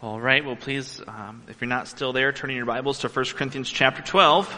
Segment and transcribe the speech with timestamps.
[0.00, 3.08] All right, well, please, um, if you're not still there, turn in your Bibles to
[3.08, 4.56] 1 Corinthians chapter 12,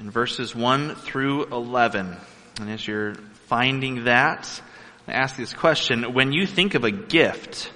[0.00, 2.16] in verses 1 through 11.
[2.60, 3.14] And as you're
[3.46, 4.60] finding that,
[5.06, 6.14] I ask this question.
[6.14, 7.70] When you think of a gift,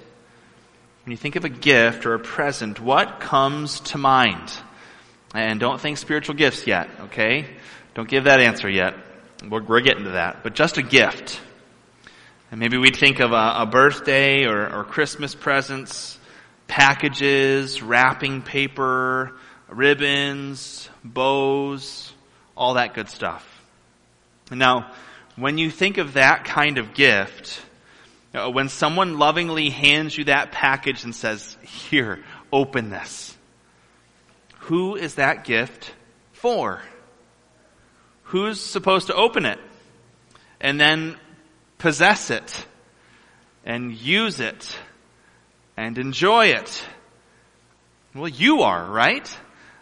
[1.05, 4.51] when you think of a gift or a present, what comes to mind?
[5.33, 7.47] And don't think spiritual gifts yet, okay?
[7.93, 8.95] Don't give that answer yet.
[9.49, 10.43] We're, we're getting to that.
[10.43, 11.39] But just a gift.
[12.51, 16.16] And maybe we'd think of a, a birthday or, or Christmas presents,
[16.67, 19.33] packages, wrapping paper,
[19.67, 22.13] ribbons, bows,
[22.55, 23.45] all that good stuff.
[24.51, 24.91] Now,
[25.35, 27.61] when you think of that kind of gift,
[28.33, 33.35] uh, when someone lovingly hands you that package and says, here, open this,
[34.61, 35.93] who is that gift
[36.33, 36.81] for?
[38.23, 39.59] Who's supposed to open it?
[40.59, 41.17] And then
[41.77, 42.65] possess it
[43.65, 44.77] and use it
[45.77, 46.83] and enjoy it?
[48.13, 49.37] Well, you are, right?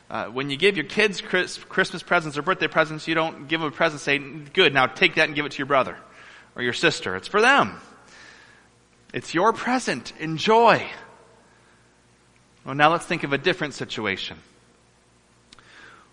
[0.10, 3.70] Uh, when you give your kids Christmas presents or birthday presents, you don't give them
[3.70, 5.98] a present say, good, now take that and give it to your brother
[6.56, 7.16] or your sister.
[7.16, 7.80] It's for them.
[9.14, 10.14] It's your present.
[10.20, 10.86] Enjoy.
[12.66, 14.38] Well, now let's think of a different situation.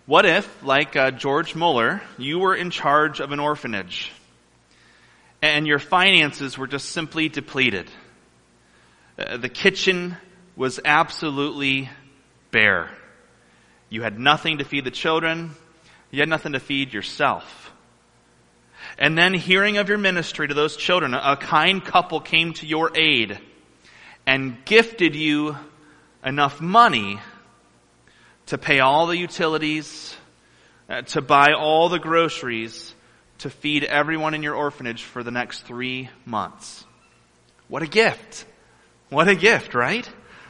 [0.06, 4.10] What if, like uh, George Mueller, you were in charge of an orphanage
[5.42, 7.90] and your finances were just simply depleted.
[9.22, 10.16] Uh, the kitchen
[10.56, 11.88] was absolutely
[12.50, 12.90] bare.
[13.88, 15.52] You had nothing to feed the children.
[16.10, 17.72] You had nothing to feed yourself.
[18.98, 22.96] And then hearing of your ministry to those children, a kind couple came to your
[22.96, 23.38] aid
[24.26, 25.56] and gifted you
[26.24, 27.20] enough money
[28.46, 30.16] to pay all the utilities,
[30.88, 32.94] uh, to buy all the groceries,
[33.38, 36.84] to feed everyone in your orphanage for the next three months.
[37.68, 38.46] What a gift.
[39.12, 40.08] What a gift, right?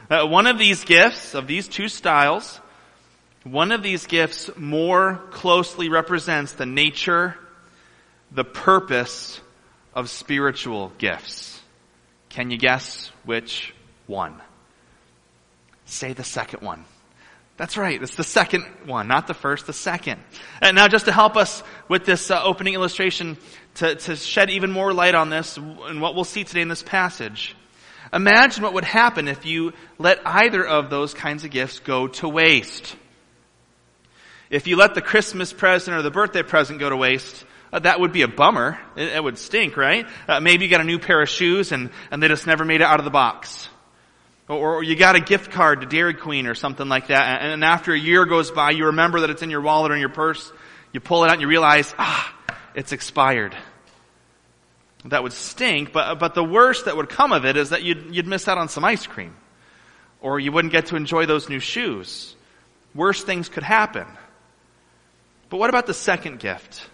[0.09, 2.61] Uh, one of these gifts, of these two styles,
[3.43, 7.35] one of these gifts more closely represents the nature,
[8.31, 9.41] the purpose
[9.93, 11.59] of spiritual gifts.
[12.29, 13.73] Can you guess which
[14.07, 14.41] one?
[15.83, 16.85] Say the second one.
[17.57, 18.01] That's right.
[18.01, 20.21] It's the second one, not the first, the second.
[20.61, 23.37] And now just to help us with this uh, opening illustration,
[23.75, 26.81] to, to shed even more light on this and what we'll see today in this
[26.81, 27.57] passage,
[28.13, 32.29] imagine what would happen if you let either of those kinds of gifts go to
[32.29, 32.95] waste.
[34.49, 37.99] If you let the Christmas present or the birthday present go to waste, uh, that
[37.99, 38.79] would be a bummer.
[38.95, 40.05] It, it would stink, right?
[40.27, 42.81] Uh, maybe you got a new pair of shoes and, and they just never made
[42.81, 43.67] it out of the box.
[44.47, 47.63] Or, or you got a gift card to Dairy Queen or something like that, and
[47.63, 50.09] after a year goes by, you remember that it's in your wallet or in your
[50.09, 50.51] purse,
[50.91, 52.35] you pull it out and you realize, ah,
[52.75, 53.55] it's expired.
[55.05, 58.15] That would stink, but, but the worst that would come of it is that you'd,
[58.15, 59.35] you'd miss out on some ice cream.
[60.21, 62.35] Or you wouldn't get to enjoy those new shoes.
[62.95, 64.07] Worse things could happen.
[65.49, 66.87] But what about the second gift?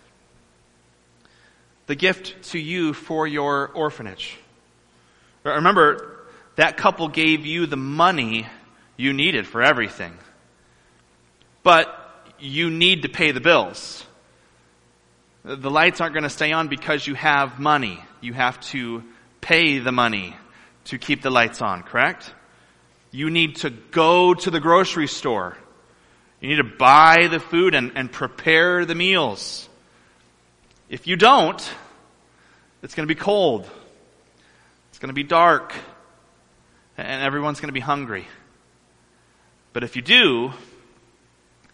[1.86, 4.38] The gift to you for your orphanage.
[5.44, 6.20] Remember,
[6.56, 8.47] that couple gave you the money
[8.97, 10.18] you needed for everything.
[11.64, 11.96] But
[12.40, 14.03] you need to pay the bills.
[15.57, 17.99] The lights aren't going to stay on because you have money.
[18.21, 19.03] You have to
[19.41, 20.35] pay the money
[20.85, 22.31] to keep the lights on, correct?
[23.09, 25.57] You need to go to the grocery store.
[26.39, 29.67] You need to buy the food and, and prepare the meals.
[30.87, 31.73] If you don't,
[32.83, 33.67] it's going to be cold.
[34.89, 35.73] It's going to be dark
[36.95, 38.27] and everyone's going to be hungry.
[39.73, 40.53] But if you do,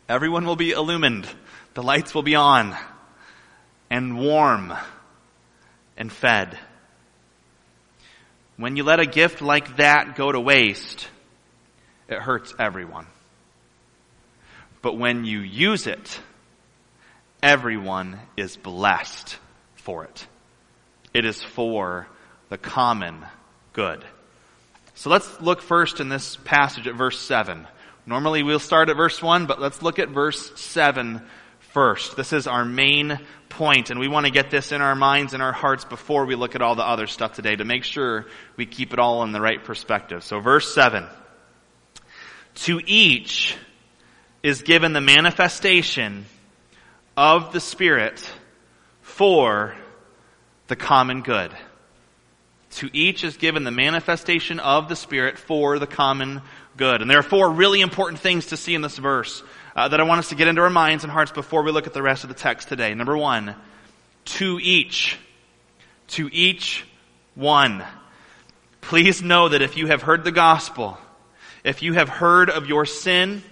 [0.07, 1.27] everyone will be illumined.
[1.73, 2.73] The lights will be on
[3.95, 4.73] and warm
[5.95, 6.59] and fed.
[8.57, 11.07] When you let a gift like that go to waste,
[12.09, 13.07] it hurts everyone.
[14.81, 16.19] But when you use it,
[17.41, 19.38] everyone is blessed
[19.78, 20.28] for it.
[21.13, 22.05] It is for
[22.50, 23.25] the common
[23.72, 24.03] good.
[24.96, 27.66] So let's look first in this passage at verse 7.
[28.05, 31.22] Normally we'll start at verse 1, but let's look at verse 7
[31.75, 32.17] first.
[32.17, 33.19] This is our main
[33.55, 36.35] point, and we want to get this in our minds and our hearts before we
[36.35, 38.25] look at all the other stuff today to make sure
[38.57, 40.23] we keep it all in the right perspective.
[40.23, 41.05] So verse 7.
[42.55, 43.55] To each
[44.43, 46.25] is given the manifestation
[47.17, 48.29] of the Spirit
[49.02, 49.75] for
[50.67, 51.52] the common good.
[52.72, 56.41] To each is given the manifestation of the Spirit for the common
[56.75, 57.02] good.
[57.02, 59.41] And there are four really important things to see in this verse
[59.75, 61.87] uh, that I want us to get into our minds and hearts before we look
[61.87, 62.93] at the rest of the text today.
[62.93, 63.55] Number one,
[64.25, 65.17] to each.
[66.09, 66.85] To each
[67.35, 67.83] one.
[68.81, 70.97] Please know that if you have heard the gospel,
[71.63, 73.43] if you have heard of your sin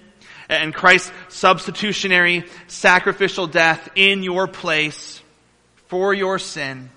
[0.48, 5.22] and Christ's substitutionary sacrificial death in your place
[5.88, 6.90] for your sin,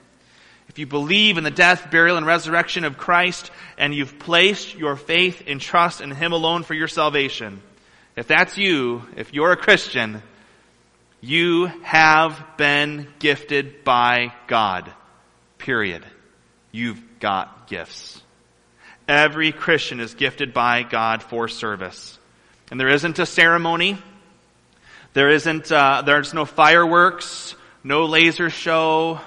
[0.68, 4.96] if you believe in the death, burial, and resurrection of Christ, and you've placed your
[4.96, 7.62] faith and trust in Him alone for your salvation,
[8.16, 10.22] if that's you, if you're a Christian,
[11.20, 14.90] you have been gifted by God.
[15.58, 16.04] Period.
[16.72, 18.22] You've got gifts.
[19.06, 22.18] Every Christian is gifted by God for service.
[22.70, 23.98] And there isn't a ceremony.
[25.12, 27.54] There isn't, uh, there's no fireworks,
[27.84, 29.20] no laser show,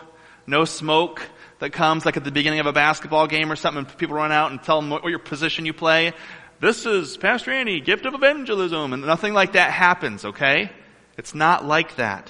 [0.45, 1.21] no smoke
[1.59, 4.31] that comes like at the beginning of a basketball game or something and people run
[4.31, 6.13] out and tell them what, what your position you play.
[6.61, 10.69] This is Pastor Andy, gift of evangelism, and nothing like that happens, okay?
[11.17, 12.29] It's not like that.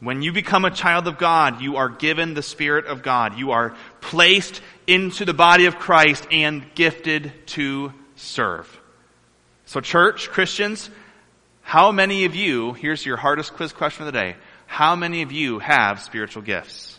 [0.00, 3.38] When you become a child of God, you are given the Spirit of God.
[3.38, 8.80] You are placed into the body of Christ and gifted to serve.
[9.66, 10.90] So church, Christians,
[11.62, 14.36] how many of you, here's your hardest quiz question of the day,
[14.66, 16.98] how many of you have spiritual gifts?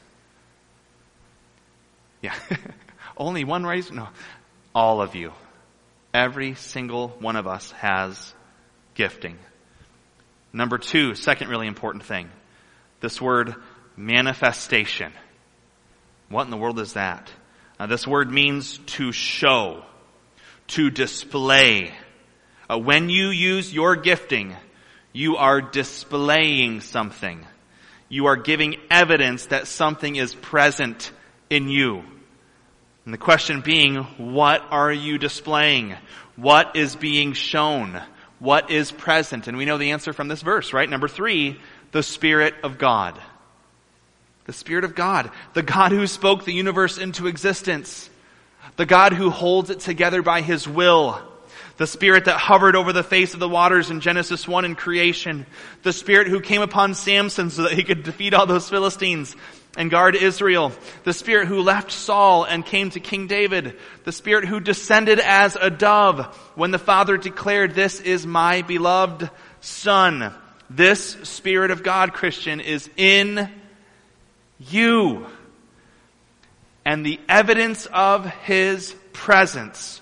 [2.22, 2.36] Yeah.
[3.18, 3.92] Only one raise?
[3.92, 4.07] No.
[4.74, 5.34] All of you.
[6.13, 8.33] Every single one of us has
[8.95, 9.38] gifting.
[10.51, 12.29] Number two, second really important thing.
[13.00, 13.56] This word
[13.95, 15.13] manifestation.
[16.29, 17.31] What in the world is that?
[17.79, 19.83] Uh, this word means to show,
[20.67, 21.94] to display.
[22.69, 24.56] Uh, when you use your gifting,
[25.13, 27.45] you are displaying something.
[28.09, 31.11] You are giving evidence that something is present
[31.50, 32.03] in you.
[33.09, 35.95] And the question being, what are you displaying?
[36.35, 38.00] What is being shown?
[38.38, 39.47] What is present?
[39.47, 40.88] And we know the answer from this verse, right?
[40.88, 41.59] Number three,
[41.91, 43.19] the Spirit of God.
[44.45, 45.31] The Spirit of God.
[45.56, 48.11] The God who spoke the universe into existence.
[48.75, 51.19] The God who holds it together by His will.
[51.80, 55.46] The Spirit that hovered over the face of the waters in Genesis 1 in creation.
[55.84, 59.34] The Spirit who came upon Samson so that he could defeat all those Philistines
[59.78, 60.74] and guard Israel.
[61.06, 63.80] The Spirit who left Saul and came to King David.
[64.04, 69.30] The Spirit who descended as a dove when the Father declared, this is my beloved
[69.62, 70.34] Son.
[70.70, 73.50] This Spirit of God, Christian, is in
[74.60, 75.28] you.
[76.86, 79.99] And the evidence of His presence,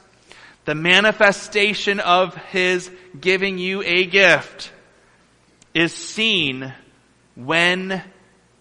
[0.68, 4.70] the manifestation of His giving you a gift,
[5.74, 6.74] is seen
[7.36, 8.04] when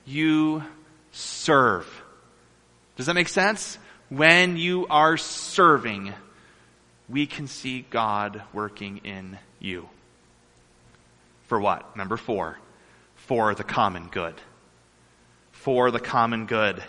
[0.05, 0.63] you
[1.11, 1.85] serve.
[2.95, 3.77] Does that make sense?
[4.09, 6.15] When you are serving,
[7.09, 9.89] we can see God working in you.
[11.49, 11.97] For what?
[11.97, 12.57] Number four,
[13.17, 14.35] for the common good.
[15.51, 16.85] For the common good.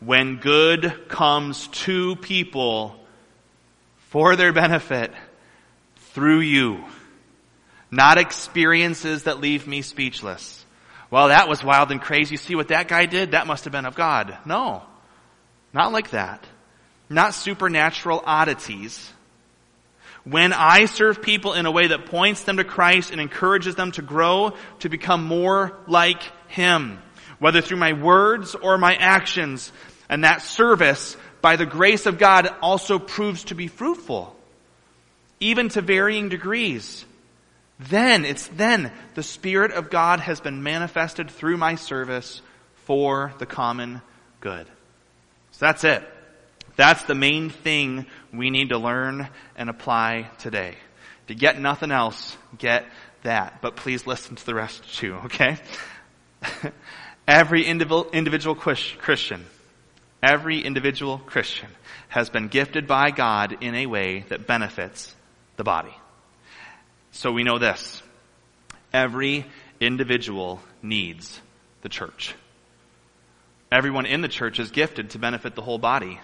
[0.00, 3.00] When good comes to people
[4.08, 5.12] for their benefit
[6.12, 6.84] through you,
[7.90, 10.64] not experiences that leave me speechless.
[11.10, 12.36] Well, that was wild and crazy.
[12.36, 13.30] See what that guy did?
[13.30, 14.36] That must have been of God.
[14.44, 14.82] No.
[15.72, 16.44] Not like that.
[17.08, 19.12] Not supernatural oddities
[20.30, 23.92] when I serve people in a way that points them to Christ and encourages them
[23.92, 26.98] to grow to become more like Him,
[27.38, 29.72] whether through my words or my actions,
[30.08, 34.34] and that service, by the grace of God, also proves to be fruitful,
[35.40, 37.04] even to varying degrees.
[37.78, 42.42] Then, it's then the Spirit of God has been manifested through my service
[42.84, 44.02] for the common
[44.40, 44.66] good.
[45.52, 46.02] So that's it.
[46.76, 50.76] That's the main thing we need to learn and apply today.
[51.26, 52.86] To get nothing else, get
[53.22, 53.60] that.
[53.60, 55.58] But please listen to the rest too, okay?
[57.28, 59.44] every individual Christian,
[60.22, 61.68] every individual Christian
[62.08, 65.14] has been gifted by God in a way that benefits
[65.56, 65.94] the body.
[67.12, 68.02] So we know this.
[68.92, 69.46] Every
[69.80, 71.40] individual needs
[71.82, 72.34] the church.
[73.70, 76.20] Everyone in the church is gifted to benefit the whole body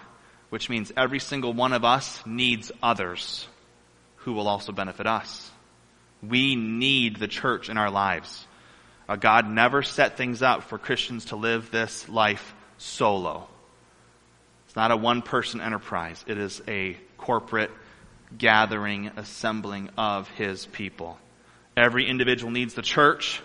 [0.49, 3.47] which means every single one of us needs others
[4.17, 5.51] who will also benefit us.
[6.23, 8.47] We need the church in our lives.
[9.19, 13.47] God never set things up for Christians to live this life solo.
[14.75, 16.21] It's not a one person enterprise.
[16.27, 17.71] It is a corporate
[18.37, 21.17] gathering, assembling of His people.
[21.77, 23.41] Every individual needs the church,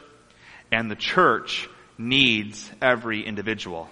[0.72, 3.88] and the church needs every individual.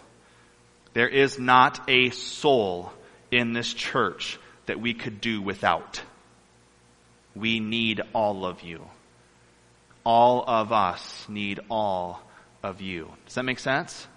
[0.95, 2.93] There is not a soul
[3.31, 6.03] in this church that we could do without.
[7.37, 8.85] We need all of you.
[10.03, 12.21] All of us need all
[12.65, 13.13] of you.
[13.27, 14.08] Does that make sense?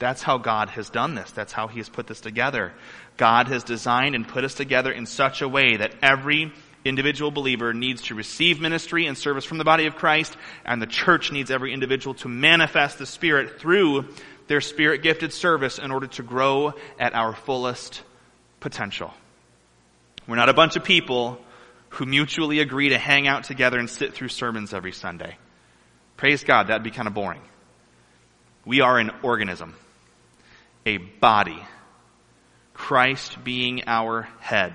[0.00, 1.30] That's how God has done this.
[1.30, 2.72] That's how He has put this together.
[3.16, 6.52] God has designed and put us together in such a way that every
[6.84, 10.86] individual believer needs to receive ministry and service from the body of Christ, and the
[10.86, 14.08] church needs every individual to manifest the Spirit through
[14.48, 18.02] their Spirit gifted service in order to grow at our fullest
[18.58, 19.12] potential.
[20.26, 21.38] We're not a bunch of people
[21.90, 25.36] who mutually agree to hang out together and sit through sermons every Sunday.
[26.16, 27.42] Praise God, that'd be kind of boring.
[28.64, 29.74] We are an organism,
[30.90, 31.62] a body,
[32.74, 34.72] Christ being our head.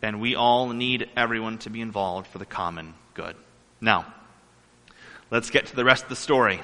[0.00, 3.34] And we all need everyone to be involved for the common good.
[3.80, 4.12] Now,
[5.30, 6.60] let's get to the rest of the story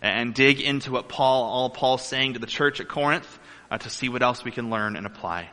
[0.00, 3.90] and dig into what Paul, all Paul's saying to the church at Corinth uh, to
[3.90, 5.50] see what else we can learn and apply.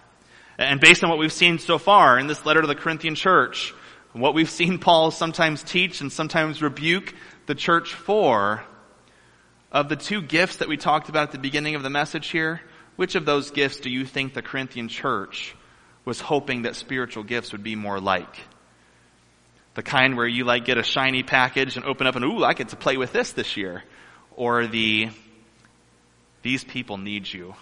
[0.60, 3.74] And based on what we've seen so far in this letter to the Corinthian church,
[4.12, 7.16] what we've seen Paul sometimes teach and sometimes rebuke
[7.48, 8.64] the church for,
[9.74, 12.62] of the two gifts that we talked about at the beginning of the message here,
[12.96, 15.56] which of those gifts do you think the Corinthian church
[16.06, 18.40] was hoping that spiritual gifts would be more like?
[19.74, 22.54] The kind where you like get a shiny package and open up and, ooh, I
[22.54, 23.84] get to play with this this year.
[24.36, 25.10] Or the,
[26.44, 27.56] these people need you.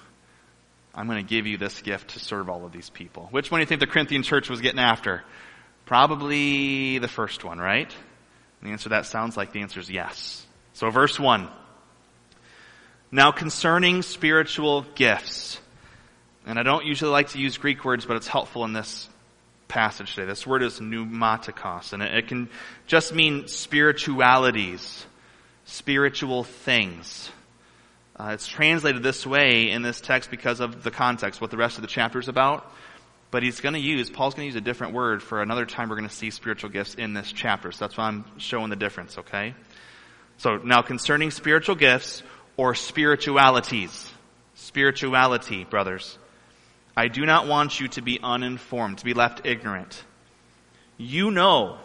[0.93, 3.29] I'm going to give you this gift to serve all of these people.
[3.31, 5.23] Which one do you think the Corinthian church was getting after?
[5.85, 7.93] Probably the first one, right?
[8.59, 10.45] And the answer that sounds like the answer is yes.
[10.73, 11.49] So verse 1.
[13.13, 15.59] Now concerning spiritual gifts,
[16.45, 19.09] and I don't usually like to use Greek words, but it's helpful in this
[19.67, 20.27] passage today.
[20.27, 22.47] This word is pneumatikos, and it, can
[22.87, 25.05] just mean spiritualities,
[25.65, 27.29] spiritual things.
[28.15, 31.77] Uh, it's translated this way in this text because of the context, what the rest
[31.77, 32.71] of the chapter is about.
[33.29, 35.89] But he's going to use, Paul's going to use a different word for another time
[35.89, 37.73] we're going to see spiritual gifts in this chapter.
[37.73, 39.53] So that's why I'm showing the difference, okay?
[40.37, 42.23] So now concerning spiritual gifts,
[42.57, 44.11] or spiritualities.
[44.55, 46.17] Spirituality, brothers.
[46.95, 50.03] I do not want you to be uninformed, to be left ignorant.
[50.97, 51.77] You know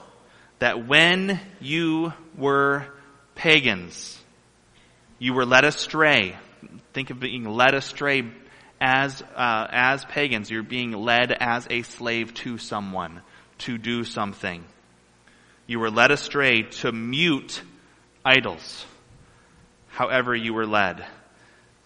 [0.58, 2.86] that when you were
[3.34, 4.18] pagans,
[5.18, 6.36] you were led astray.
[6.92, 8.24] Think of being led astray
[8.80, 10.50] as uh, as pagans.
[10.50, 13.22] You're being led as a slave to someone
[13.58, 14.64] to do something.
[15.66, 17.62] You were led astray to mute
[18.24, 18.84] idols
[19.96, 21.06] however you were led.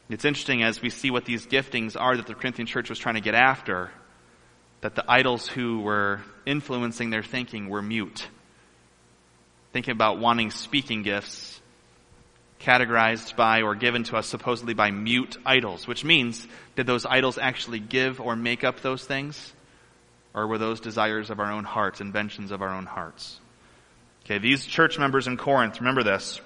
[0.09, 3.15] It's interesting as we see what these giftings are that the Corinthian church was trying
[3.15, 3.93] to get after,
[4.81, 8.27] that the idols who were influencing their thinking were mute.
[9.73, 11.61] Thinking about wanting speaking gifts
[12.61, 17.39] categorized by or given to us supposedly by mute idols, which means did those idols
[17.39, 19.53] actually give or make up those things?
[20.35, 23.39] Or were those desires of our own hearts, inventions of our own hearts?
[24.25, 26.41] Okay, these church members in Corinth, remember this,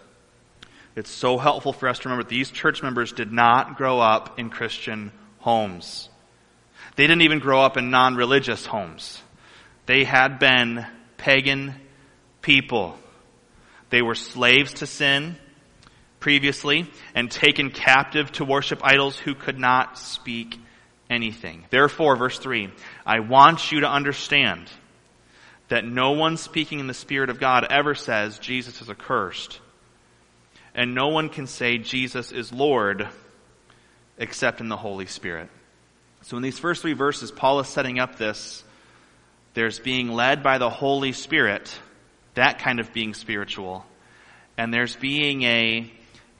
[0.96, 4.50] it's so helpful for us to remember these church members did not grow up in
[4.50, 6.08] Christian homes.
[6.96, 9.20] They didn't even grow up in non-religious homes.
[9.86, 10.86] They had been
[11.16, 11.74] pagan
[12.42, 12.96] people.
[13.90, 15.36] They were slaves to sin
[16.20, 20.58] previously and taken captive to worship idols who could not speak
[21.10, 21.64] anything.
[21.70, 22.70] Therefore, verse 3,
[23.04, 24.70] I want you to understand
[25.68, 29.60] that no one speaking in the Spirit of God ever says Jesus is accursed
[30.74, 33.08] and no one can say Jesus is Lord
[34.18, 35.48] except in the Holy Spirit.
[36.22, 38.64] So in these first three verses, Paul is setting up this.
[39.54, 41.76] There's being led by the Holy Spirit,
[42.34, 43.84] that kind of being spiritual.
[44.56, 45.90] And there's being a,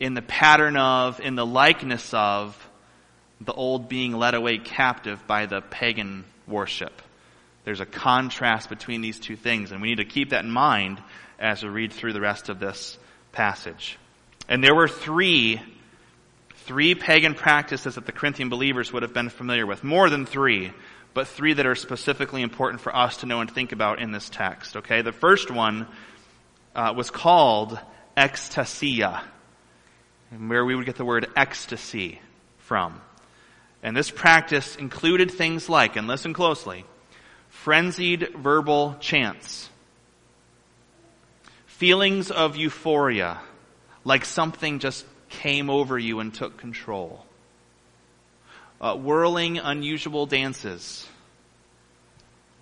[0.00, 2.58] in the pattern of, in the likeness of,
[3.40, 7.02] the old being led away captive by the pagan worship.
[7.64, 11.02] There's a contrast between these two things, and we need to keep that in mind
[11.38, 12.96] as we read through the rest of this
[13.32, 13.98] passage.
[14.48, 15.60] And there were three,
[16.56, 19.82] three pagan practices that the Corinthian believers would have been familiar with.
[19.82, 20.72] More than three,
[21.14, 24.28] but three that are specifically important for us to know and think about in this
[24.28, 24.76] text.
[24.76, 25.86] Okay, the first one
[26.74, 27.78] uh, was called
[28.16, 29.22] ecstasia,
[30.36, 32.20] where we would get the word ecstasy
[32.58, 33.00] from.
[33.82, 36.84] And this practice included things like, and listen closely,
[37.48, 39.68] frenzied verbal chants,
[41.66, 43.40] feelings of euphoria,
[44.04, 47.24] like something just came over you and took control.
[48.80, 51.06] Uh, whirling unusual dances.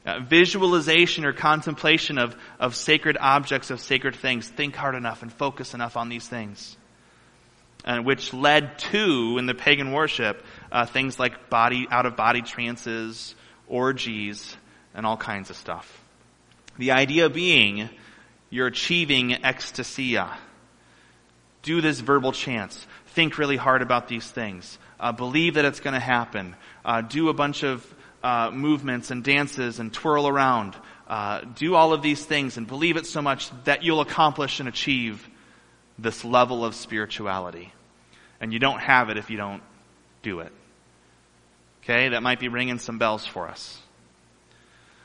[0.05, 4.49] Uh, visualization or contemplation of, of sacred objects, of sacred things.
[4.49, 6.77] Think hard enough and focus enough on these things.
[7.85, 12.43] And which led to, in the pagan worship, uh, things like body, out of body
[12.43, 13.35] trances,
[13.67, 14.57] orgies,
[14.95, 16.01] and all kinds of stuff.
[16.79, 17.89] The idea being,
[18.51, 20.39] you're achieving ecstasia
[21.63, 22.87] do this verbal chants.
[23.09, 24.79] Think really hard about these things.
[25.01, 26.55] Uh, believe that it's going to happen.
[26.85, 30.77] Uh, do a bunch of uh, movements and dances and twirl around.
[31.13, 34.69] uh, do all of these things and believe it so much that you'll accomplish and
[34.69, 35.29] achieve
[35.99, 37.73] this level of spirituality.
[38.41, 39.63] And you don't have it if you don't
[40.23, 40.53] do it.
[41.83, 43.81] Okay, that might be ringing some bells for us.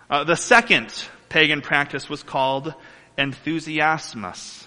[0.10, 0.94] Uh, the second
[1.30, 2.74] pagan practice was called
[3.18, 4.66] enthusiasmus.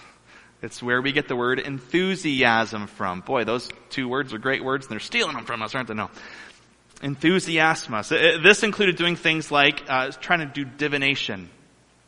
[0.61, 3.21] It's where we get the word enthusiasm from.
[3.21, 5.95] Boy, those two words are great words and they're stealing them from us, aren't they?
[5.95, 6.11] No.
[7.01, 8.09] Enthusiasmus.
[8.09, 11.49] This included doing things like uh, trying to do divination,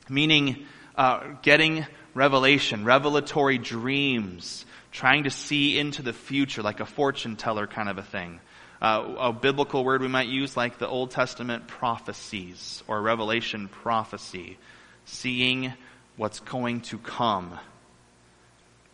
[0.08, 7.36] meaning uh, getting revelation, revelatory dreams, trying to see into the future like a fortune
[7.36, 8.40] teller kind of a thing.
[8.80, 14.60] Uh, a biblical word we might use like the Old Testament prophecies or revelation prophecy,
[15.06, 15.74] seeing
[16.18, 17.58] what's going to come.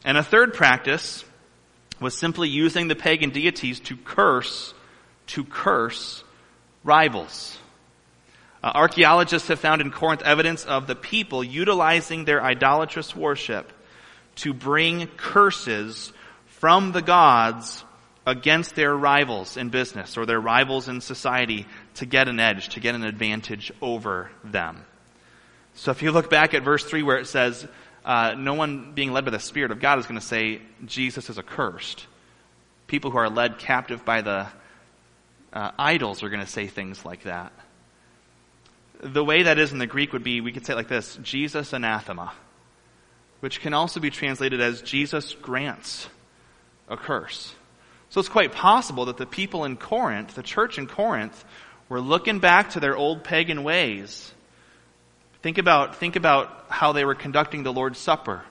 [0.04, 1.26] And a third practice
[2.00, 4.74] was simply using the pagan deities to curse,
[5.28, 6.24] to curse
[6.84, 7.58] rivals.
[8.64, 13.72] Uh, archaeologists have found in Corinth evidence of the people utilizing their idolatrous worship
[14.36, 16.12] to bring curses
[16.46, 17.84] from the gods
[18.26, 21.66] against their rivals in business or their rivals in society
[21.96, 24.86] to get an edge, to get an advantage over them.
[25.74, 27.66] So if you look back at verse 3 where it says,
[28.10, 31.30] uh, no one being led by the Spirit of God is going to say Jesus
[31.30, 32.08] is accursed.
[32.88, 34.48] People who are led captive by the
[35.54, 37.54] uh, idols are going to say things like that.
[39.02, 41.20] The way that is in the Greek would be, we could say it like this,
[41.22, 42.34] Jesus anathema,
[43.42, 46.10] which can also be translated as Jesus grants
[46.88, 47.54] a curse.
[48.10, 51.46] So it's quite possible that the people in Corinth, the church in Corinth,
[51.90, 54.34] were looking back to their old pagan ways.
[55.42, 58.44] Think about, think about how they were conducting the Lord's Supper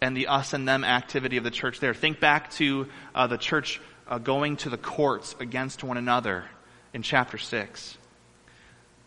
[0.00, 1.94] and the us and them activity of the church there.
[1.94, 6.44] Think back to uh, the church uh, going to the courts against one another
[6.92, 7.96] in chapter 6.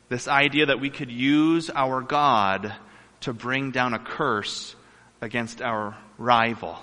[0.08, 2.74] This idea that we could use our God
[3.22, 4.76] to bring down a curse
[5.19, 6.78] against our rival.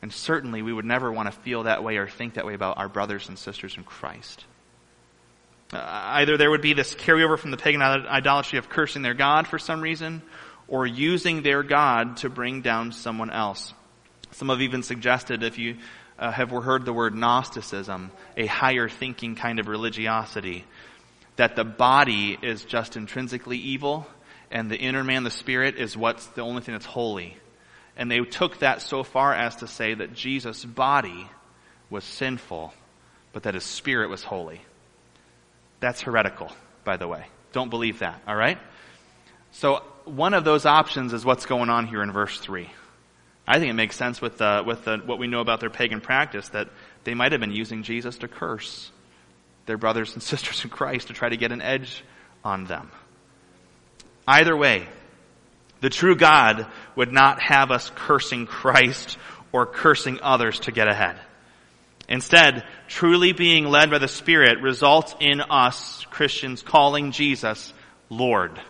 [0.00, 2.78] And certainly we would never want to feel that way or think that way about
[2.78, 4.44] our brothers and sisters in Christ.
[5.74, 9.48] Uh, either there would be this carryover from the pagan idolatry of cursing their God
[9.48, 10.22] for some reason,
[10.68, 13.74] or using their God to bring down someone else.
[14.30, 15.76] Some have even suggested if you
[16.18, 20.64] uh, have heard the word Gnosticism, a higher thinking kind of religiosity,
[21.36, 24.06] that the body is just intrinsically evil
[24.50, 27.36] and the inner man, the spirit, is what's the only thing that's holy.
[27.96, 31.28] And they took that so far as to say that Jesus' body
[31.90, 32.72] was sinful,
[33.32, 34.60] but that his spirit was holy.
[35.84, 36.50] That's heretical,
[36.82, 37.26] by the way.
[37.52, 38.56] Don't believe that, alright?
[39.52, 42.70] So, one of those options is what's going on here in verse 3.
[43.46, 46.00] I think it makes sense with, the, with the, what we know about their pagan
[46.00, 46.70] practice that
[47.04, 48.90] they might have been using Jesus to curse
[49.66, 52.02] their brothers and sisters in Christ to try to get an edge
[52.42, 52.90] on them.
[54.26, 54.88] Either way,
[55.82, 56.66] the true God
[56.96, 59.18] would not have us cursing Christ
[59.52, 61.18] or cursing others to get ahead.
[62.08, 67.72] Instead, truly being led by the Spirit results in us, Christians, calling Jesus
[68.10, 68.60] Lord.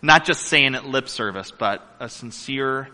[0.00, 2.88] Not just saying it lip service, but a sincere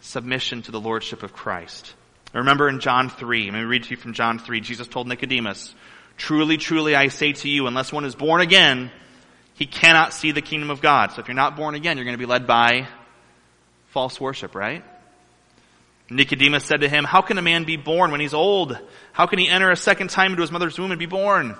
[0.00, 1.94] submission to the Lordship of Christ.
[2.34, 5.74] Remember in John 3, let me read to you from John 3, Jesus told Nicodemus,
[6.16, 8.90] Truly, truly, I say to you, unless one is born again,
[9.54, 11.12] he cannot see the kingdom of God.
[11.12, 12.88] So if you're not born again, you're going to be led by
[13.88, 14.84] false worship, right?
[16.10, 18.78] Nicodemus said to him, How can a man be born when he's old?
[19.12, 21.56] How can he enter a second time into his mother's womb and be born?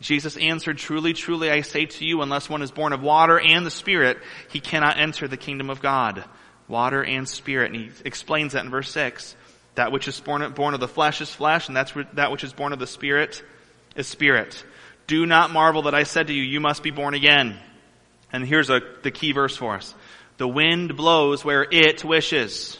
[0.00, 3.66] Jesus answered, Truly, truly, I say to you, unless one is born of water and
[3.66, 6.24] the Spirit, he cannot enter the kingdom of God.
[6.68, 7.72] Water and Spirit.
[7.72, 9.36] And he explains that in verse 6.
[9.74, 12.72] That which is born, of the flesh is flesh, and that's that which is born
[12.72, 13.42] of the Spirit
[13.96, 14.64] is Spirit.
[15.06, 17.58] Do not marvel that I said to you, you must be born again.
[18.32, 19.94] And here's a, the key verse for us.
[20.38, 22.78] The wind blows where it wishes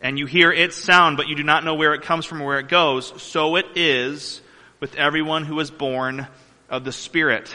[0.00, 2.46] and you hear its sound, but you do not know where it comes from or
[2.46, 4.40] where it goes, so it is
[4.80, 6.26] with everyone who is born
[6.68, 7.54] of the Spirit.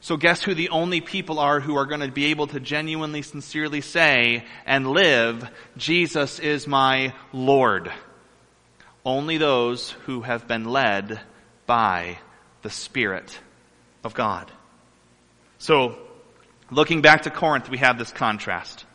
[0.00, 3.22] So guess who the only people are who are going to be able to genuinely,
[3.22, 7.90] sincerely say and live, Jesus is my Lord?
[9.04, 11.20] Only those who have been led
[11.66, 12.18] by
[12.62, 13.38] the Spirit
[14.02, 14.50] of God.
[15.58, 15.98] So,
[16.70, 18.85] looking back to Corinth, we have this contrast.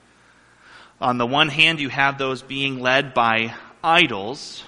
[1.01, 4.63] On the one hand, you have those being led by idols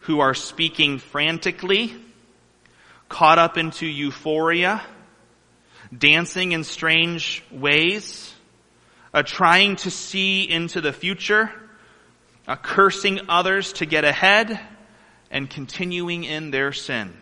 [0.00, 1.94] who are speaking frantically,
[3.08, 4.82] caught up into euphoria,
[5.96, 8.34] dancing in strange ways,
[9.14, 11.50] uh, trying to see into the future,
[12.46, 14.60] uh, cursing others to get ahead,
[15.30, 17.16] and continuing in their sin.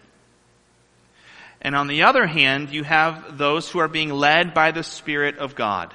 [1.60, 5.38] And on the other hand, you have those who are being led by the Spirit
[5.38, 5.94] of God.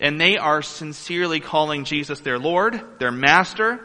[0.00, 3.80] And they are sincerely calling Jesus their Lord, their Master,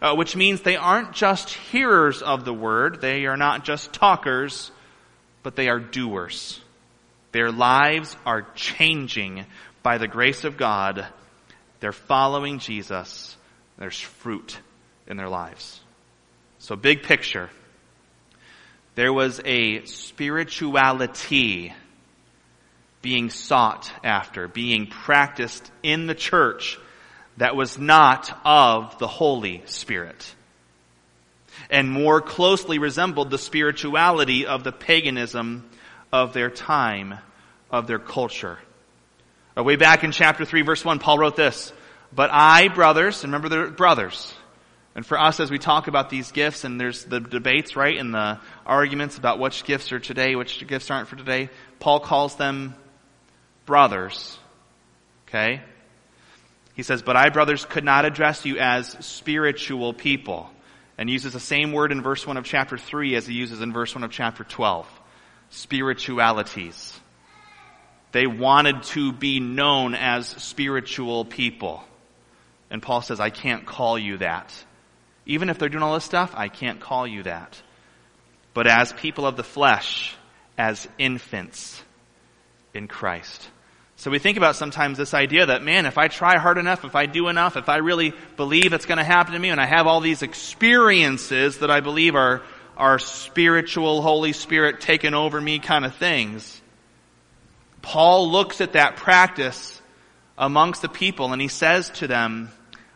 [0.00, 4.70] uh, which means they aren't just hearers of the Word, they are not just talkers,
[5.42, 6.60] but they are doers.
[7.32, 9.44] Their lives are changing
[9.82, 11.06] by the grace of God.
[11.80, 13.36] They're following Jesus.
[13.78, 14.58] There's fruit
[15.06, 15.80] in their lives.
[16.58, 17.50] So big picture.
[18.94, 21.72] There was a spirituality
[23.02, 26.78] being sought after, being practiced in the church
[27.36, 30.34] that was not of the Holy Spirit
[31.70, 35.68] and more closely resembled the spirituality of the paganism
[36.12, 37.18] of their time,
[37.70, 38.58] of their culture.
[39.56, 41.72] Uh, way back in chapter 3 verse 1, Paul wrote this,
[42.14, 44.32] But I, brothers, and remember the brothers,
[44.94, 48.14] and for us as we talk about these gifts and there's the debates, right, and
[48.14, 52.74] the arguments about which gifts are today, which gifts aren't for today, Paul calls them
[53.68, 54.38] brothers.
[55.28, 55.60] Okay?
[56.74, 60.50] He says, But I, brothers, could not address you as spiritual people.
[60.96, 63.72] And uses the same word in verse 1 of chapter 3 as he uses in
[63.72, 64.88] verse 1 of chapter 12.
[65.50, 66.98] Spiritualities.
[68.10, 71.84] They wanted to be known as spiritual people.
[72.70, 74.52] And Paul says, I can't call you that.
[75.26, 77.60] Even if they're doing all this stuff, I can't call you that.
[78.54, 80.16] But as people of the flesh,
[80.56, 81.82] as infants
[82.74, 83.48] in Christ.
[83.98, 86.94] So we think about sometimes this idea that, man, if I try hard enough, if
[86.94, 89.66] I do enough, if I really believe it's going to happen to me, and I
[89.66, 92.42] have all these experiences that I believe are,
[92.76, 96.62] are spiritual, Holy Spirit taken over me kind of things,
[97.82, 99.82] Paul looks at that practice
[100.36, 102.50] amongst the people and he says to them,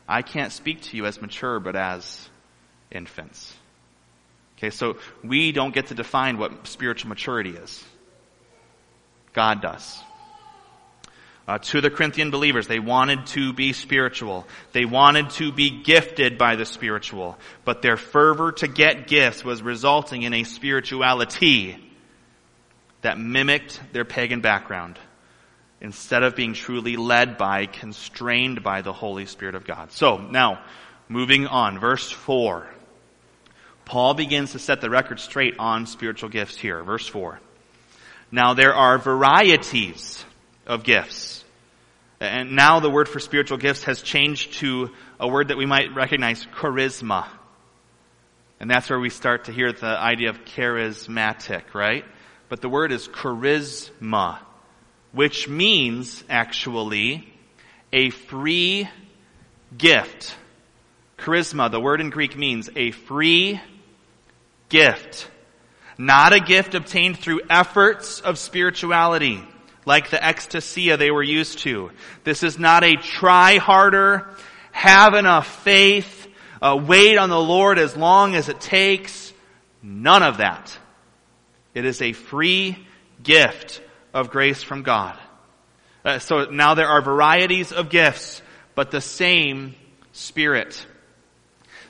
[0.06, 2.28] I can't speak to you as mature, but as
[2.92, 3.52] infants.
[4.56, 7.82] Okay, so we don't get to define what spiritual maturity is.
[9.32, 10.00] God does.
[11.46, 14.46] Uh, to the Corinthian believers, they wanted to be spiritual.
[14.72, 17.36] They wanted to be gifted by the spiritual.
[17.64, 21.76] But their fervor to get gifts was resulting in a spirituality
[23.00, 24.98] that mimicked their pagan background
[25.80, 29.90] instead of being truly led by, constrained by the Holy Spirit of God.
[29.90, 30.62] So, now,
[31.08, 32.68] moving on, verse 4.
[33.84, 36.84] Paul begins to set the record straight on spiritual gifts here.
[36.84, 37.40] Verse 4.
[38.30, 40.24] Now there are varieties
[40.66, 41.44] of gifts.
[42.20, 45.94] And now the word for spiritual gifts has changed to a word that we might
[45.94, 47.26] recognize, charisma.
[48.60, 52.04] And that's where we start to hear the idea of charismatic, right?
[52.48, 54.38] But the word is charisma,
[55.10, 57.28] which means actually
[57.92, 58.88] a free
[59.76, 60.36] gift.
[61.18, 63.60] Charisma, the word in Greek means a free
[64.68, 65.28] gift.
[65.98, 69.42] Not a gift obtained through efforts of spirituality
[69.84, 71.90] like the ecstasy they were used to.
[72.24, 74.28] This is not a try harder,
[74.70, 76.28] have enough faith,
[76.60, 79.32] uh, wait on the Lord as long as it takes.
[79.82, 80.78] None of that.
[81.74, 82.86] It is a free
[83.22, 83.82] gift
[84.14, 85.18] of grace from God.
[86.04, 88.42] Uh, so now there are varieties of gifts,
[88.74, 89.74] but the same
[90.12, 90.86] Spirit.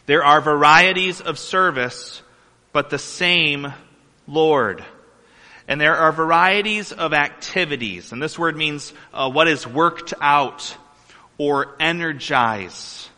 [0.06, 2.22] There are varieties of service,
[2.72, 3.72] but the same
[4.26, 4.84] Lord.
[5.68, 10.76] And there are varieties of activities, and this word means uh, what is worked out
[11.38, 13.08] or energize,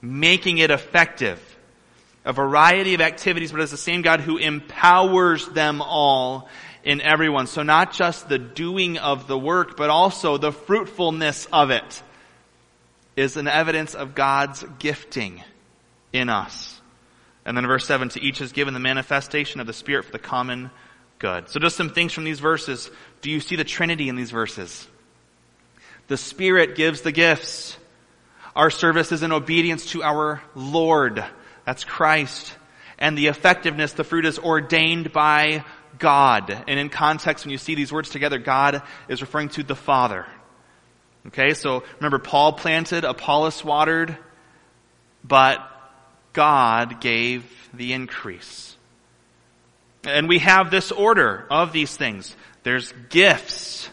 [0.00, 1.40] making it effective.
[2.24, 6.48] A variety of activities, but it's the same God who empowers them all
[6.84, 7.46] in everyone.
[7.46, 12.02] So not just the doing of the work, but also the fruitfulness of it
[13.16, 15.42] is an evidence of God's gifting
[16.12, 16.80] in us.
[17.44, 20.18] And then verse 7, to each is given the manifestation of the Spirit for the
[20.18, 20.70] common
[21.18, 21.48] good.
[21.48, 22.90] So just some things from these verses.
[23.20, 24.86] Do you see the Trinity in these verses?
[26.08, 27.76] The Spirit gives the gifts.
[28.54, 31.24] Our service is in obedience to our Lord.
[31.64, 32.54] That's Christ.
[32.98, 35.64] And the effectiveness, the fruit is ordained by
[35.98, 36.50] God.
[36.66, 40.26] And in context, when you see these words together, God is referring to the Father.
[41.28, 44.16] Okay, so remember, Paul planted, Apollos watered,
[45.24, 45.58] but
[46.32, 48.75] God gave the increase.
[50.06, 52.34] And we have this order of these things.
[52.62, 53.88] There's gifts,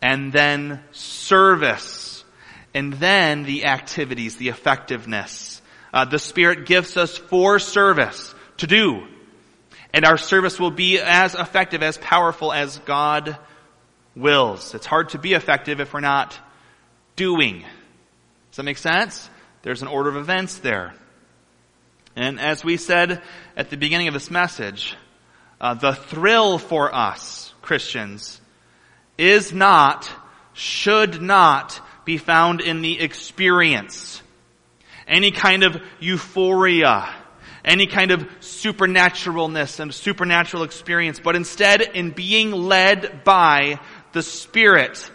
[0.00, 2.24] and then service,
[2.72, 5.60] and then the activities, the effectiveness.
[5.92, 9.06] Uh, the Spirit gives us for service to do.
[9.92, 13.38] And our service will be as effective, as powerful as God
[14.16, 14.74] wills.
[14.74, 16.38] It's hard to be effective if we're not
[17.16, 17.60] doing.
[18.50, 19.28] Does that make sense?
[19.62, 20.94] There's an order of events there.
[22.16, 23.22] And as we said
[23.56, 24.96] at the beginning of this message,
[25.60, 28.40] Uh, the thrill for us, Christians,
[29.16, 30.10] is not,
[30.52, 34.22] should not be found in the experience.
[35.06, 37.08] Any kind of euphoria,
[37.64, 43.80] any kind of supernaturalness and supernatural experience, but instead in being led by
[44.12, 45.10] the Spirit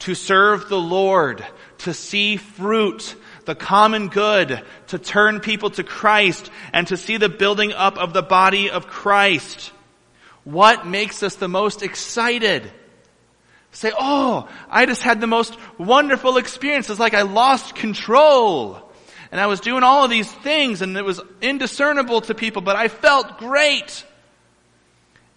[0.00, 1.44] to serve the Lord,
[1.78, 7.28] to see fruit, the common good, to turn people to Christ, and to see the
[7.28, 9.72] building up of the body of Christ.
[10.44, 12.70] What makes us the most excited?
[13.72, 16.90] Say, oh, I just had the most wonderful experience.
[16.90, 18.90] It's like I lost control.
[19.30, 22.76] And I was doing all of these things and it was indiscernible to people, but
[22.76, 24.04] I felt great.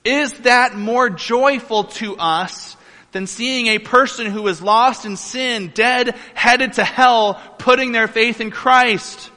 [0.03, 2.75] Is that more joyful to us
[3.13, 8.09] than seeing a person who is lost in sin, dead, headed to hell, putting their
[8.09, 9.31] faith in Christ?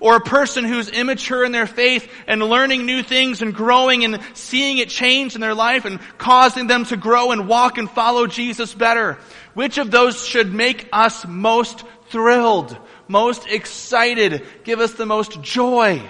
[0.00, 4.20] Or a person who's immature in their faith and learning new things and growing and
[4.34, 8.26] seeing it change in their life and causing them to grow and walk and follow
[8.26, 9.18] Jesus better.
[9.54, 12.76] Which of those should make us most thrilled,
[13.08, 16.02] most excited, give us the most joy?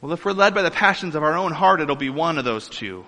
[0.00, 2.44] Well, if we're led by the passions of our own heart, it'll be one of
[2.44, 3.06] those two.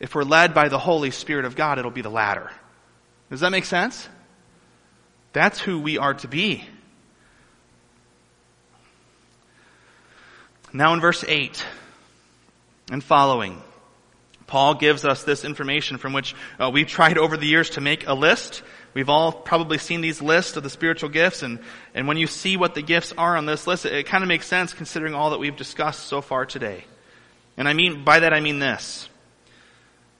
[0.00, 2.50] If we're led by the Holy Spirit of God, it'll be the latter.
[3.30, 4.08] Does that make sense?
[5.32, 6.64] That's who we are to be.
[10.76, 11.64] Now in verse 8
[12.90, 13.62] and following,
[14.48, 18.08] Paul gives us this information from which uh, we've tried over the years to make
[18.08, 18.64] a list.
[18.92, 21.60] We've all probably seen these lists of the spiritual gifts, and,
[21.94, 24.28] and when you see what the gifts are on this list, it, it kind of
[24.28, 26.84] makes sense considering all that we've discussed so far today.
[27.56, 29.08] And I mean, by that I mean this.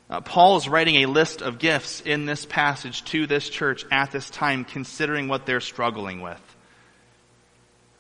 [0.09, 4.13] Uh, Paul is writing a list of gifts in this passage to this church at
[4.13, 6.41] this time, considering what they're struggling with.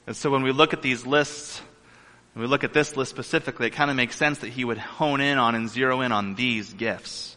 [0.07, 1.61] And so when we look at these lists,
[2.35, 4.79] when we look at this list specifically, it kind of makes sense that he would
[4.79, 7.37] hone in on and zero in on these gifts.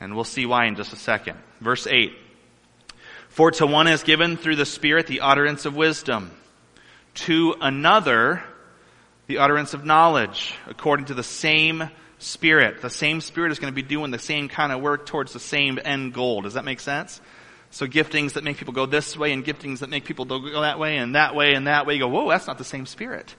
[0.00, 1.36] And we'll see why in just a second.
[1.60, 2.12] Verse 8.
[3.28, 6.30] For to one is given through the Spirit the utterance of wisdom.
[7.14, 8.44] To another,
[9.26, 12.82] the utterance of knowledge, according to the same Spirit.
[12.82, 15.40] The same Spirit is going to be doing the same kind of work towards the
[15.40, 16.42] same end goal.
[16.42, 17.20] Does that make sense?
[17.70, 20.78] So giftings that make people go this way and giftings that make people go that
[20.78, 21.94] way and that way and that way.
[21.94, 23.34] You go, whoa, that's not the same Spirit.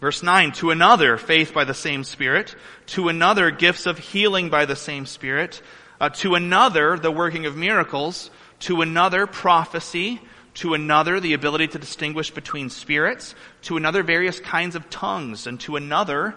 [0.00, 2.54] Verse 9, to another, faith by the same Spirit.
[2.88, 5.60] To another, gifts of healing by the same Spirit.
[6.00, 8.30] Uh, to another, the working of miracles.
[8.60, 10.20] To another, prophecy.
[10.54, 13.34] To another, the ability to distinguish between spirits.
[13.62, 15.48] To another, various kinds of tongues.
[15.48, 16.36] And to another,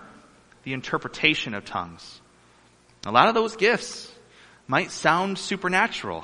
[0.64, 2.20] the interpretation of tongues.
[3.06, 4.12] A lot of those gifts
[4.68, 6.24] might sound supernatural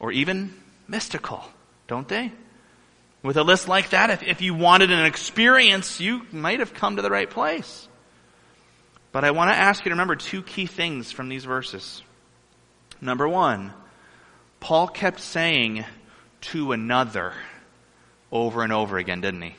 [0.00, 0.54] or even
[0.86, 1.44] mystical,
[1.86, 2.32] don't they?
[3.22, 6.96] With a list like that, if, if you wanted an experience, you might have come
[6.96, 7.88] to the right place.
[9.10, 12.02] But I want to ask you to remember two key things from these verses.
[13.00, 13.72] Number one,
[14.60, 15.84] Paul kept saying
[16.40, 17.32] to another
[18.30, 19.54] over and over again, didn't he?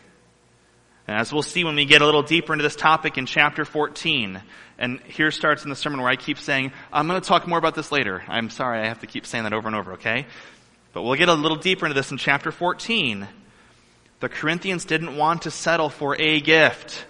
[1.08, 3.66] And as we'll see when we get a little deeper into this topic in chapter
[3.66, 4.42] 14,
[4.78, 7.58] and here starts in the sermon where I keep saying, I'm going to talk more
[7.58, 8.22] about this later.
[8.28, 10.28] I'm sorry I have to keep saying that over and over, okay?
[10.94, 13.28] But we'll get a little deeper into this in chapter 14.
[14.20, 17.06] The Corinthians didn't want to settle for a gift.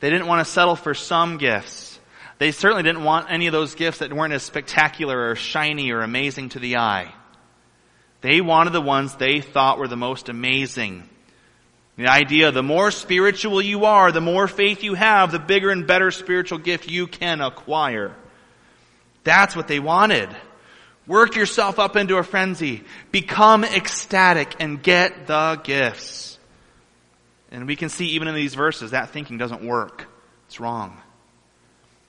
[0.00, 1.98] They didn't want to settle for some gifts.
[2.38, 6.02] They certainly didn't want any of those gifts that weren't as spectacular or shiny or
[6.02, 7.12] amazing to the eye.
[8.20, 11.08] They wanted the ones they thought were the most amazing
[11.96, 15.86] the idea, the more spiritual you are, the more faith you have, the bigger and
[15.86, 18.14] better spiritual gift you can acquire.
[19.22, 20.28] That's what they wanted.
[21.06, 22.82] Work yourself up into a frenzy.
[23.12, 26.38] Become ecstatic and get the gifts.
[27.50, 30.06] And we can see even in these verses that thinking doesn't work.
[30.46, 30.96] It's wrong.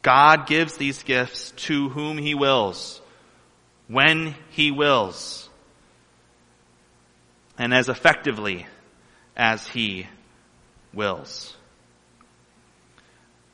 [0.01, 3.01] God gives these gifts to whom He wills,
[3.87, 5.49] when He wills,
[7.57, 8.67] and as effectively
[9.35, 10.07] as he
[10.93, 11.55] wills.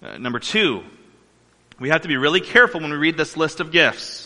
[0.03, 0.83] Uh, number two,
[1.79, 4.20] we have to be really careful when we read this list of gifts.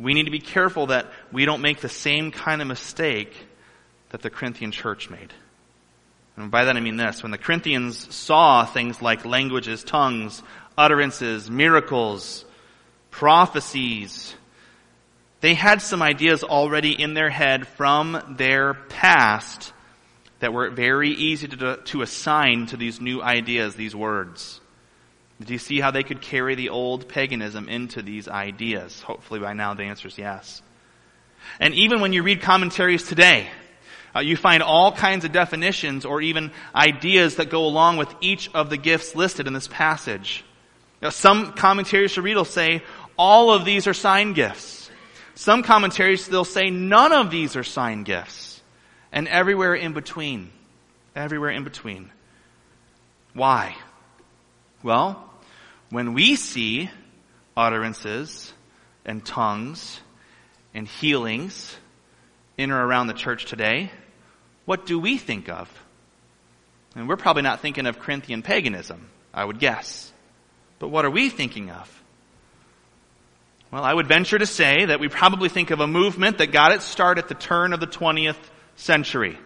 [0.00, 3.34] We need to be careful that we don't make the same kind of mistake
[4.10, 5.32] that the Corinthian church made.
[6.36, 7.22] And by that I mean this.
[7.22, 10.42] When the Corinthians saw things like languages, tongues,
[10.76, 12.44] utterances, miracles,
[13.10, 14.34] prophecies,
[15.40, 19.72] they had some ideas already in their head from their past
[20.40, 24.60] that were very easy to, to assign to these new ideas, these words.
[25.42, 29.00] Do you see how they could carry the old paganism into these ideas?
[29.02, 30.62] Hopefully by now the answer is yes.
[31.60, 33.48] And even when you read commentaries today,
[34.16, 38.48] Uh, you find all kinds of definitions or even ideas that go along with each
[38.54, 40.42] of the gifts listed in this passage.
[41.02, 42.82] Now, some commentaries to read will say
[43.18, 44.90] all of these are sign gifts.
[45.34, 48.62] Some commentaries they'll say none of these are sign gifts.
[49.12, 50.50] And everywhere in between.
[51.14, 52.10] Everywhere in between.
[53.34, 53.76] Why?
[54.82, 55.27] Well,
[55.90, 56.90] when we see
[57.56, 58.52] utterances
[59.04, 60.00] and tongues
[60.74, 61.76] and healings
[62.56, 63.90] in or around the church today,
[64.64, 65.70] what do we think of?
[66.94, 70.12] And we're probably not thinking of Corinthian paganism, I would guess.
[70.78, 72.02] But what are we thinking of?
[73.70, 76.72] Well, I would venture to say that we probably think of a movement that got
[76.72, 78.38] its start at the turn of the 20th
[78.76, 79.38] century.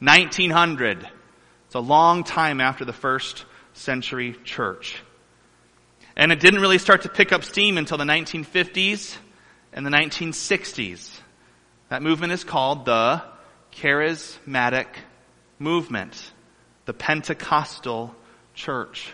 [0.00, 1.08] 1900.
[1.66, 5.02] It's a long time after the first century church.
[6.16, 9.16] And it didn't really start to pick up steam until the 1950s
[9.72, 11.10] and the 1960s.
[11.90, 13.22] That movement is called the
[13.72, 14.86] charismatic
[15.58, 16.32] movement,
[16.86, 18.14] the Pentecostal
[18.54, 19.12] church.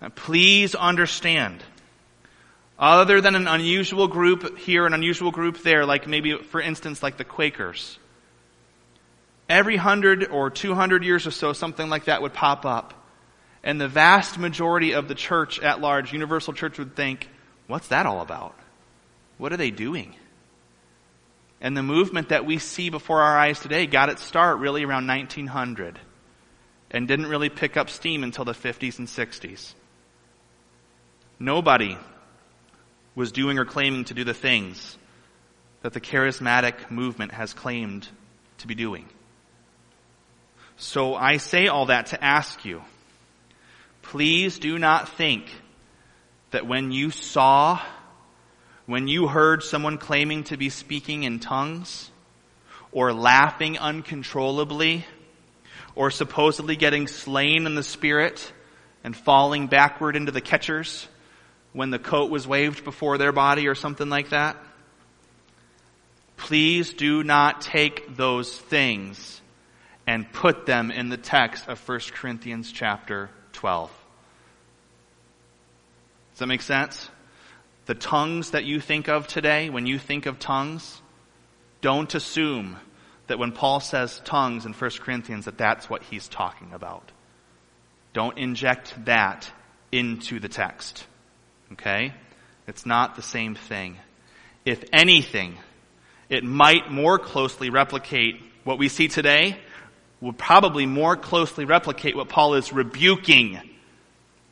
[0.00, 1.62] Now, please understand,
[2.78, 7.16] other than an unusual group here, an unusual group there, like maybe, for instance, like
[7.18, 7.98] the Quakers,
[9.48, 13.03] every hundred or two hundred years or so, something like that would pop up.
[13.64, 17.28] And the vast majority of the church at large, universal church, would think,
[17.66, 18.54] what's that all about?
[19.38, 20.14] What are they doing?
[21.62, 25.06] And the movement that we see before our eyes today got its start really around
[25.06, 25.98] 1900
[26.90, 29.72] and didn't really pick up steam until the 50s and 60s.
[31.38, 31.96] Nobody
[33.14, 34.98] was doing or claiming to do the things
[35.80, 38.06] that the charismatic movement has claimed
[38.58, 39.08] to be doing.
[40.76, 42.82] So I say all that to ask you,
[44.04, 45.50] please do not think
[46.50, 47.80] that when you saw
[48.86, 52.10] when you heard someone claiming to be speaking in tongues,
[52.92, 55.06] or laughing uncontrollably,
[55.94, 58.52] or supposedly getting slain in the spirit
[59.02, 61.08] and falling backward into the catchers
[61.72, 64.56] when the coat was waved before their body or something like that?
[66.36, 69.40] Please do not take those things
[70.06, 73.30] and put them in the text of 1 Corinthians chapter
[73.64, 73.90] 12.
[76.32, 77.08] Does that make sense?
[77.86, 81.00] the tongues that you think of today, when you think of tongues,
[81.80, 82.76] don't assume
[83.26, 87.10] that when Paul says tongues in 1 Corinthians that that's what he's talking about.
[88.12, 89.50] Don't inject that
[89.92, 91.06] into the text.
[91.72, 92.12] Okay?
[92.66, 93.96] It's not the same thing.
[94.64, 95.56] If anything,
[96.28, 99.58] it might more closely replicate what we see today,
[100.24, 103.60] would probably more closely replicate what Paul is rebuking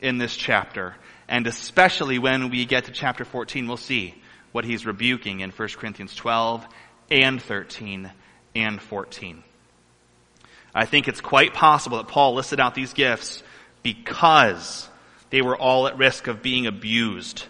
[0.01, 0.93] in this chapter.
[1.27, 4.13] And especially when we get to chapter 14, we'll see
[4.51, 6.63] what he's rebuking in 1 Corinthians 12
[7.09, 8.11] and 13
[8.55, 9.43] and 14.
[10.75, 13.41] I think it's quite possible that Paul listed out these gifts
[13.81, 14.87] because
[15.31, 17.45] they were all at risk of being abused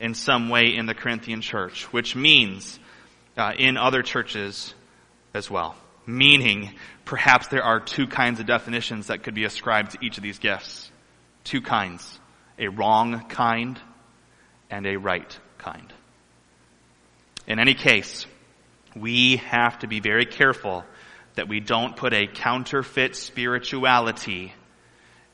[0.00, 2.78] in some way in the Corinthian church, which means
[3.36, 4.72] uh, in other churches
[5.34, 5.76] as well.
[6.06, 6.72] Meaning,
[7.06, 10.38] perhaps there are two kinds of definitions that could be ascribed to each of these
[10.38, 10.90] gifts.
[11.44, 12.20] Two kinds
[12.58, 13.78] a wrong kind
[14.70, 15.92] and a right kind.
[17.46, 18.26] In any case,
[18.94, 20.84] we have to be very careful
[21.34, 24.52] that we don't put a counterfeit spirituality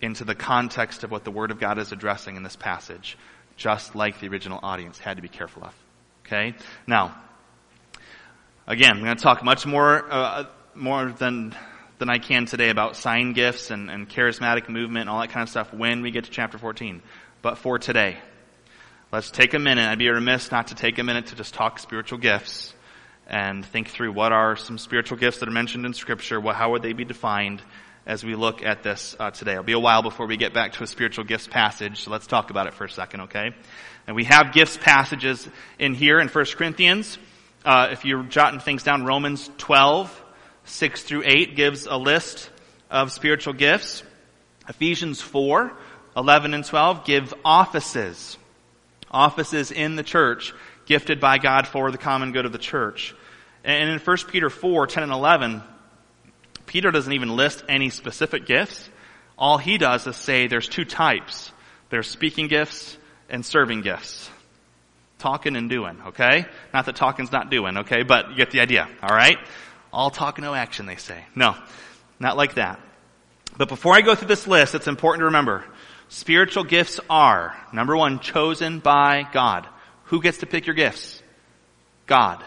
[0.00, 3.16] into the context of what the Word of God is addressing in this passage,
[3.56, 5.74] just like the original audience had to be careful of.
[6.26, 6.54] Okay?
[6.88, 7.16] Now,
[8.66, 11.54] again, I'm going to talk much more, uh, more than,
[11.98, 15.42] than I can today about sign gifts and, and charismatic movement and all that kind
[15.42, 17.02] of stuff when we get to chapter 14.
[17.42, 18.18] But for today,
[19.10, 19.88] let's take a minute.
[19.88, 22.74] I'd be remiss not to take a minute to just talk spiritual gifts
[23.26, 26.40] and think through what are some spiritual gifts that are mentioned in Scripture.
[26.40, 27.62] Well, how would they be defined
[28.06, 29.52] as we look at this uh, today?
[29.52, 32.26] It'll be a while before we get back to a spiritual gifts passage, so let's
[32.26, 33.54] talk about it for a second, okay?
[34.06, 37.18] And we have gifts passages in here in 1 Corinthians.
[37.64, 40.21] Uh, if you're jotting things down, Romans 12,
[40.64, 42.50] 6 through 8 gives a list
[42.90, 44.02] of spiritual gifts.
[44.68, 45.72] Ephesians 4,
[46.16, 48.36] 11 and 12 give offices.
[49.10, 50.54] Offices in the church,
[50.86, 53.14] gifted by God for the common good of the church.
[53.64, 55.62] And in 1 Peter 4, 10 and 11,
[56.66, 58.88] Peter doesn't even list any specific gifts.
[59.38, 61.52] All he does is say there's two types.
[61.90, 62.96] There's speaking gifts
[63.28, 64.30] and serving gifts.
[65.18, 66.46] Talking and doing, okay?
[66.72, 68.02] Not that talking's not doing, okay?
[68.02, 69.38] But you get the idea, alright?
[69.92, 71.24] All talk, no action, they say.
[71.34, 71.54] No,
[72.18, 72.80] not like that.
[73.56, 75.64] But before I go through this list, it's important to remember,
[76.08, 79.66] spiritual gifts are, number one, chosen by God.
[80.04, 81.22] Who gets to pick your gifts?
[82.06, 82.42] God.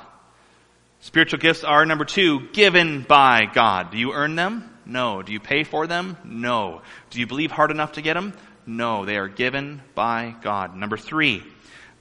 [1.01, 3.91] Spiritual gifts are, number two, given by God.
[3.91, 4.71] Do you earn them?
[4.85, 5.21] No.
[5.21, 6.17] Do you pay for them?
[6.23, 6.81] No.
[7.11, 8.33] Do you believe hard enough to get them?
[8.65, 9.05] No.
[9.05, 10.75] They are given by God.
[10.75, 11.43] Number three,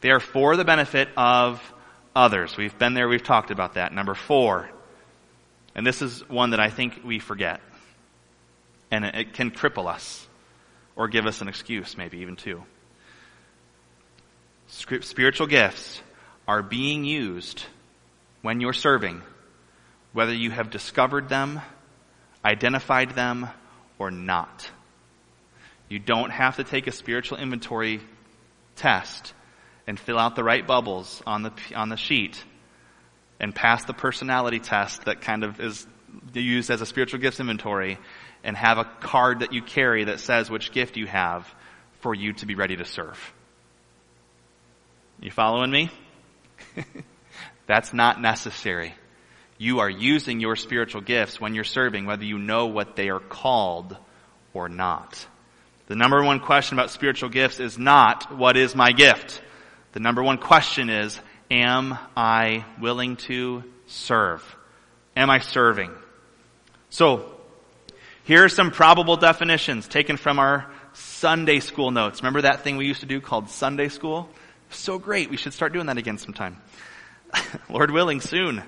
[0.01, 1.63] they are for the benefit of
[2.17, 2.57] others.
[2.57, 3.93] We've been there, we've talked about that.
[3.93, 4.71] Number four,
[5.75, 7.61] and this is one that I think we forget,
[8.91, 10.27] and it can cripple us,
[10.97, 12.63] or give us an excuse, maybe even two.
[14.69, 16.01] Spiritual gifts
[16.47, 17.65] are being used
[18.43, 19.23] when you're serving,
[20.13, 21.61] whether you have discovered them,
[22.45, 23.49] identified them,
[23.99, 24.71] or not.
[25.89, 28.01] You don't have to take a spiritual inventory
[28.77, 29.33] test
[29.87, 32.43] and fill out the right bubbles on the, on the sheet
[33.45, 35.87] and pass the personality test that kind of is
[36.33, 37.99] used as a spiritual gifts inventory
[38.43, 41.47] and have a card that you carry that says which gift you have
[42.01, 43.19] for you to be ready to serve.
[45.21, 45.91] You following me?
[47.67, 48.95] That's not necessary.
[49.59, 53.21] You are using your spiritual gifts when you're serving, whether you know what they are
[53.21, 53.95] called
[54.55, 55.27] or not.
[55.89, 59.43] The number one question about spiritual gifts is not, what is my gift?
[59.93, 61.21] The number one question is,
[61.51, 64.43] am I willing to serve?
[65.17, 65.91] Am I serving?
[66.91, 67.31] So,
[68.25, 72.23] here are some probable definitions taken from our Sunday school notes.
[72.23, 74.29] Remember that thing we used to do called Sunday school?
[74.71, 75.31] So great.
[75.31, 76.57] We should start doing that again sometime.
[77.69, 78.63] Lord willing, soon.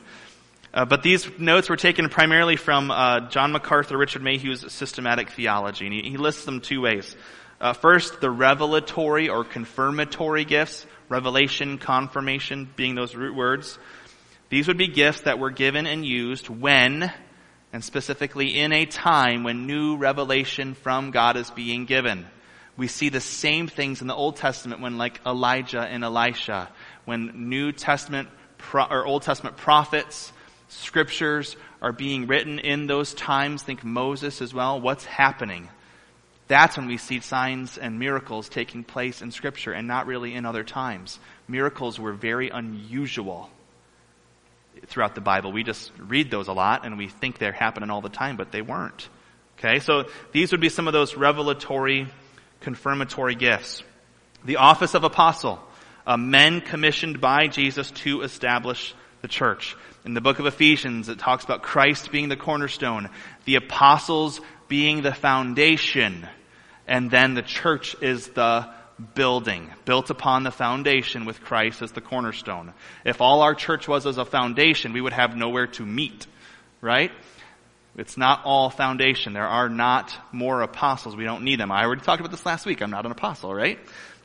[0.75, 5.87] Uh, but these notes were taken primarily from uh, John MacArthur, Richard Mayhue's systematic theology,
[5.87, 7.17] and he, he lists them two ways.
[7.61, 13.79] Uh, first, the revelatory or confirmatory gifts, revelation, confirmation being those root words.
[14.51, 17.11] These would be gifts that were given and used when,
[17.73, 22.27] and specifically in a time when new revelation from God is being given.
[22.77, 26.71] We see the same things in the Old Testament when like Elijah and Elisha,
[27.07, 28.29] when New Testament
[28.73, 30.31] or Old Testament prophets,
[30.69, 33.63] scriptures are being written in those times.
[33.63, 34.81] Think Moses as well.
[34.81, 35.71] What's happening?
[36.49, 40.47] That's when we see signs and miracles taking place in scripture and not really in
[40.47, 41.19] other times.
[41.49, 43.51] Miracles were very unusual
[44.87, 45.53] throughout the Bible.
[45.53, 48.53] We just read those a lot and we think they're happening all the time, but
[48.53, 49.09] they weren't.
[49.59, 52.07] Okay, so these would be some of those revelatory,
[52.61, 53.83] confirmatory gifts.
[54.45, 55.59] The office of apostle
[56.07, 59.77] uh, men commissioned by Jesus to establish the church.
[60.05, 63.09] In the book of Ephesians, it talks about Christ being the cornerstone,
[63.45, 66.29] the apostles being the foundation,
[66.87, 68.69] and then the church is the
[69.15, 72.73] building, built upon the foundation with Christ as the cornerstone.
[73.05, 76.27] If all our church was as a foundation, we would have nowhere to meet,
[76.81, 77.13] right?
[77.97, 79.33] It's not all foundation.
[79.33, 81.17] There are not more apostles.
[81.17, 81.73] We don't need them.
[81.73, 82.83] I already talked about this last week.
[82.83, 83.79] I'm not an apostle, right?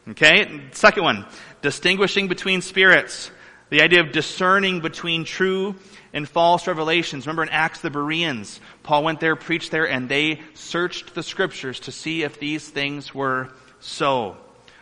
[0.10, 0.62] Okay?
[0.72, 1.26] Second one,
[1.62, 3.32] distinguishing between spirits.
[3.72, 5.76] The idea of discerning between true
[6.12, 7.26] and false revelations.
[7.26, 11.80] Remember in Acts the Bereans, Paul went there, preached there, and they searched the scriptures
[11.82, 13.48] to see if these things were
[13.80, 14.36] so.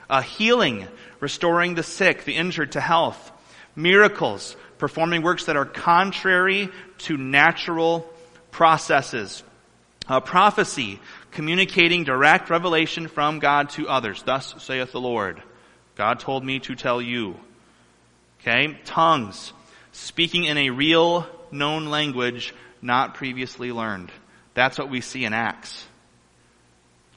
[0.10, 0.88] Uh, healing,
[1.20, 3.32] restoring the sick, the injured to health.
[3.76, 8.12] Miracles, performing works that are contrary to natural
[8.50, 9.44] processes.
[10.08, 14.24] Uh, prophecy, communicating direct revelation from God to others.
[14.24, 15.44] Thus saith the Lord.
[15.94, 17.36] God told me to tell you.
[18.42, 18.78] Okay?
[18.86, 19.54] Tongues.
[19.92, 24.12] Speaking in a real known language not previously learned.
[24.54, 25.86] That's what we see in Acts.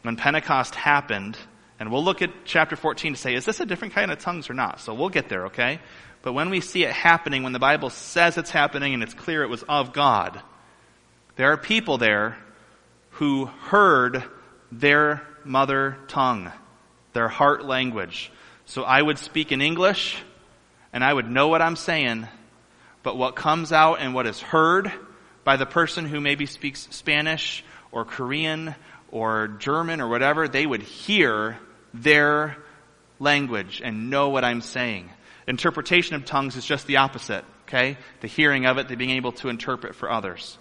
[0.02, 1.36] When Pentecost happened,
[1.78, 4.50] and we'll look at chapter 14 to say, is this a different kind of tongues
[4.50, 4.80] or not?
[4.80, 5.80] So we'll get there, okay?
[6.22, 9.42] But when we see it happening, when the Bible says it's happening and it's clear
[9.42, 10.40] it was of God,
[11.36, 12.36] there are people there
[13.10, 14.24] who heard
[14.70, 16.50] their mother tongue,
[17.12, 18.30] their heart language.
[18.64, 20.22] So I would speak in English
[20.92, 22.28] and I would know what I'm saying,
[23.02, 24.92] but what comes out and what is heard
[25.44, 28.74] by the person who maybe speaks Spanish or Korean
[29.10, 31.58] or German or whatever, they would hear
[31.92, 32.56] their
[33.18, 35.10] language and know what I'm saying.
[35.46, 37.98] Interpretation of tongues is just the opposite, okay?
[38.20, 40.58] The hearing of it, the being able to interpret for others.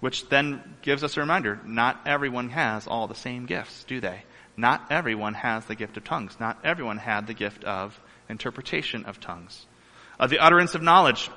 [0.00, 4.22] Which then gives us a reminder, not everyone has all the same gifts, do they?
[4.56, 6.36] Not everyone has the gift of tongues.
[6.40, 7.98] Not everyone had the gift of
[8.28, 9.66] interpretation of tongues.
[10.18, 11.30] Uh, the utterance of knowledge,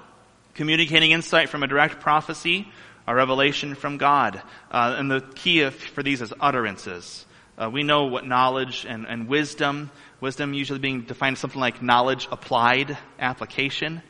[0.54, 2.68] communicating insight from a direct prophecy,
[3.08, 4.42] a revelation from God.
[4.72, 7.26] Uh, and the key of, for these is utterances.
[7.58, 11.82] Uh, we know what knowledge and, and wisdom, wisdom usually being defined as something like
[11.82, 14.02] knowledge applied, application.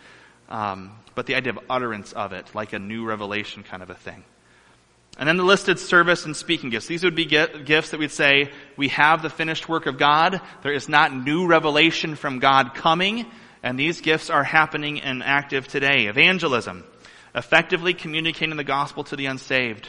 [0.50, 3.96] Um, but the idea of utterance of it, like a new revelation kind of a
[3.96, 4.24] thing.
[5.18, 6.88] And then the listed service and speaking gifts.
[6.88, 10.41] These would be gifts that we'd say, we have the finished work of God.
[10.64, 13.26] There is not new revelation from God coming.
[13.62, 16.07] And these gifts are happening and active today.
[16.07, 16.86] Evangelism.
[17.36, 19.88] effectively communicating the gospel to the unsaved.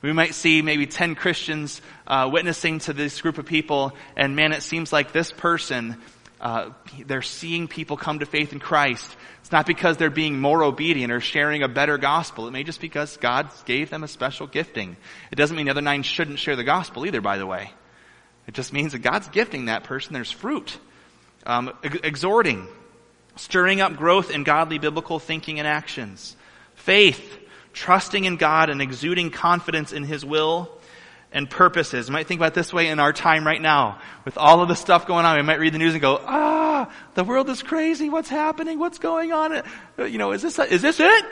[0.00, 4.52] We might see maybe 10 Christians uh, witnessing to this group of people, and man,
[4.52, 6.00] it seems like this person,
[6.40, 6.70] uh,
[7.04, 9.16] they're seeing people come to faith in Christ.
[9.48, 12.46] It's not because they're being more obedient or sharing a better gospel.
[12.46, 14.98] It may just because God gave them a special gifting.
[15.32, 17.72] It doesn't mean the other nine shouldn't share the gospel either, by the way.
[18.46, 20.12] It just means that God's gifting that person.
[20.12, 20.76] There's fruit.
[21.46, 22.68] Um, ex- exhorting,
[23.36, 26.36] stirring up growth in godly biblical thinking and actions.
[26.74, 27.38] Faith,
[27.72, 30.77] trusting in God and exuding confidence in His will
[31.32, 32.08] and purposes.
[32.08, 34.00] You might think about this way in our time right now.
[34.24, 36.90] With all of the stuff going on, we might read the news and go, ah,
[37.14, 38.08] the world is crazy.
[38.08, 38.78] What's happening?
[38.78, 39.62] What's going on?
[39.98, 41.24] You know, is this, is this it?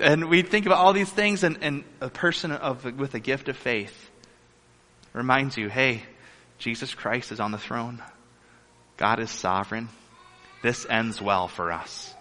[0.00, 3.48] And we think about all these things and, and a person of, with a gift
[3.48, 4.10] of faith
[5.12, 6.02] reminds you, hey,
[6.58, 8.02] Jesus Christ is on the throne.
[8.96, 9.88] God is sovereign.
[10.62, 12.14] This ends well for us.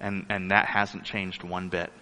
[0.00, 1.92] And, and that hasn't changed one bit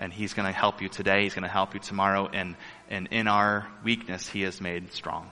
[0.00, 1.22] and He's going to help you today.
[1.22, 2.28] He's going to help you tomorrow.
[2.32, 2.56] And,
[2.88, 5.30] and in our weakness, He is made strong.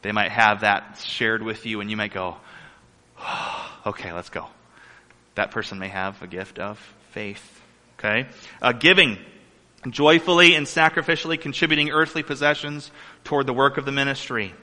[0.00, 2.36] They might have that shared with you, and you might go,
[3.18, 4.46] oh, okay, let's go.
[5.34, 6.78] That person may have a gift of
[7.10, 7.60] faith.
[7.98, 8.28] Okay?
[8.62, 9.18] Uh, giving.
[9.88, 12.90] Joyfully and sacrificially contributing earthly possessions
[13.24, 14.54] toward the work of the ministry.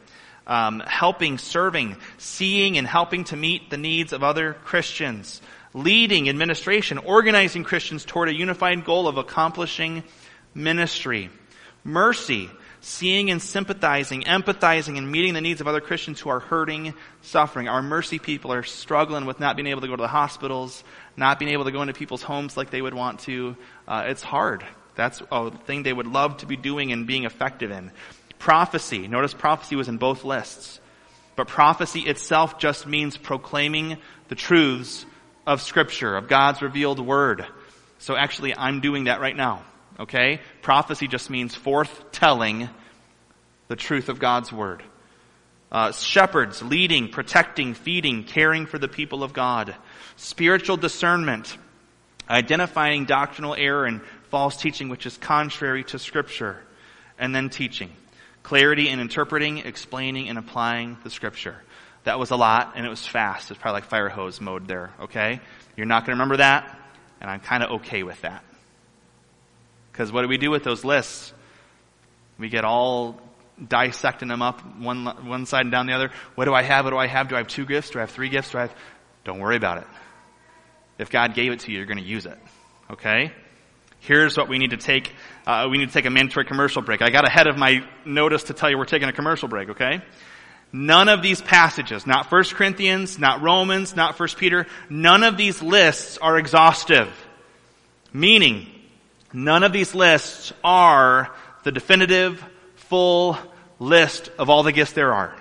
[0.48, 5.42] Um, helping, serving, seeing and helping to meet the needs of other Christians
[5.74, 10.04] leading administration, organizing Christians toward a unified goal of accomplishing
[10.54, 11.30] ministry.
[11.84, 12.50] Mercy,
[12.82, 17.68] seeing and sympathizing, empathizing, and meeting the needs of other Christians who are hurting, suffering.
[17.68, 20.84] Our mercy people are struggling with not being able to go to the hospitals,
[21.18, 23.56] not being able to go into people's homes like they would want to.
[23.88, 24.66] Uh, it's hard.
[24.96, 27.92] That's a thing they would love to be doing and being effective in.
[28.38, 29.08] Prophecy.
[29.08, 30.80] Notice prophecy was in both lists.
[31.36, 33.98] But prophecy itself just means proclaiming
[34.28, 35.06] the truths
[35.46, 37.46] of Scripture, of God's revealed Word.
[38.00, 39.64] So actually, I'm doing that right now.
[40.00, 40.42] Okay?
[40.62, 42.70] Prophecy just means forth telling
[43.68, 44.84] the truth of God's Word.
[45.72, 49.76] Uh, shepherds, leading, protecting, feeding, caring for the people of God.
[50.18, 51.58] Spiritual discernment,
[52.30, 56.62] identifying doctrinal error and false teaching which is contrary to Scripture.
[57.18, 57.92] And then teaching.
[58.42, 61.56] Clarity in interpreting, explaining, and applying the Scripture.
[62.04, 63.50] That was a lot, and it was fast.
[63.50, 65.40] It's probably like fire hose mode there, okay?
[65.78, 66.78] You're not going to remember that,
[67.22, 68.44] and I'm kind of okay with that.
[69.92, 71.34] Because what do we do with those lists?
[72.38, 73.22] We get all
[73.66, 76.10] dissecting them up one, one side and down the other.
[76.36, 76.86] What do I have?
[76.86, 77.30] What do I have?
[77.30, 77.92] Do I have two gifts?
[77.92, 78.52] Do I have three gifts?
[78.52, 78.76] Do I have...
[79.24, 79.88] Don't worry about it.
[80.98, 82.38] If God gave it to you, you're going to use it.
[82.90, 83.32] Okay?
[84.00, 85.14] Here's what we need to take.
[85.48, 87.02] Uh, we need to take a mandatory commercial break.
[87.02, 90.02] I got ahead of my notice to tell you we're taking a commercial break, okay?
[90.76, 95.62] None of these passages, not 1 Corinthians, not Romans, not 1 Peter, none of these
[95.62, 97.08] lists are exhaustive.
[98.12, 98.68] Meaning,
[99.32, 101.32] none of these lists are
[101.64, 102.44] the definitive,
[102.76, 103.38] full
[103.80, 105.36] list of all the gifts there are.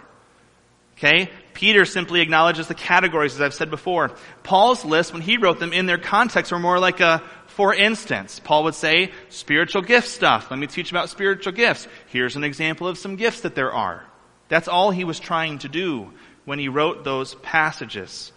[0.99, 1.31] Okay?
[1.55, 4.11] Peter simply acknowledges the categories, as I've said before.
[4.43, 8.41] Paul's lists, when he wrote them in their context, were more like a for instance.
[8.43, 10.51] Paul would say, spiritual gift stuff.
[10.51, 11.87] Let me teach about spiritual gifts.
[12.07, 14.05] Here's an example of some gifts that there are.
[14.53, 16.13] That's all he was trying to do
[16.45, 18.33] when he wrote those passages.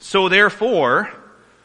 [0.00, 1.08] So therefore,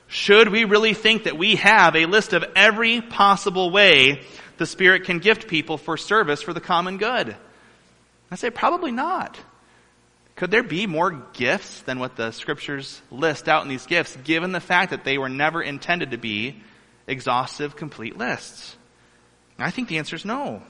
[0.06, 4.22] should we really think that we have a list of every possible way
[4.58, 7.36] the Spirit can gift people for service for the common good?
[8.30, 9.36] I say probably not.
[10.36, 14.52] Could there be more gifts than what the scriptures list out in these gifts, given
[14.52, 16.62] the fact that they were never intended to be
[17.08, 18.76] exhaustive, complete lists?
[19.58, 20.62] I think the answer is no.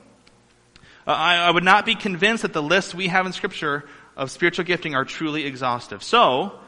[1.06, 3.84] Uh, I, I would not be convinced that the lists we have in Scripture
[4.16, 6.04] of spiritual gifting are truly exhaustive.
[6.04, 6.60] So,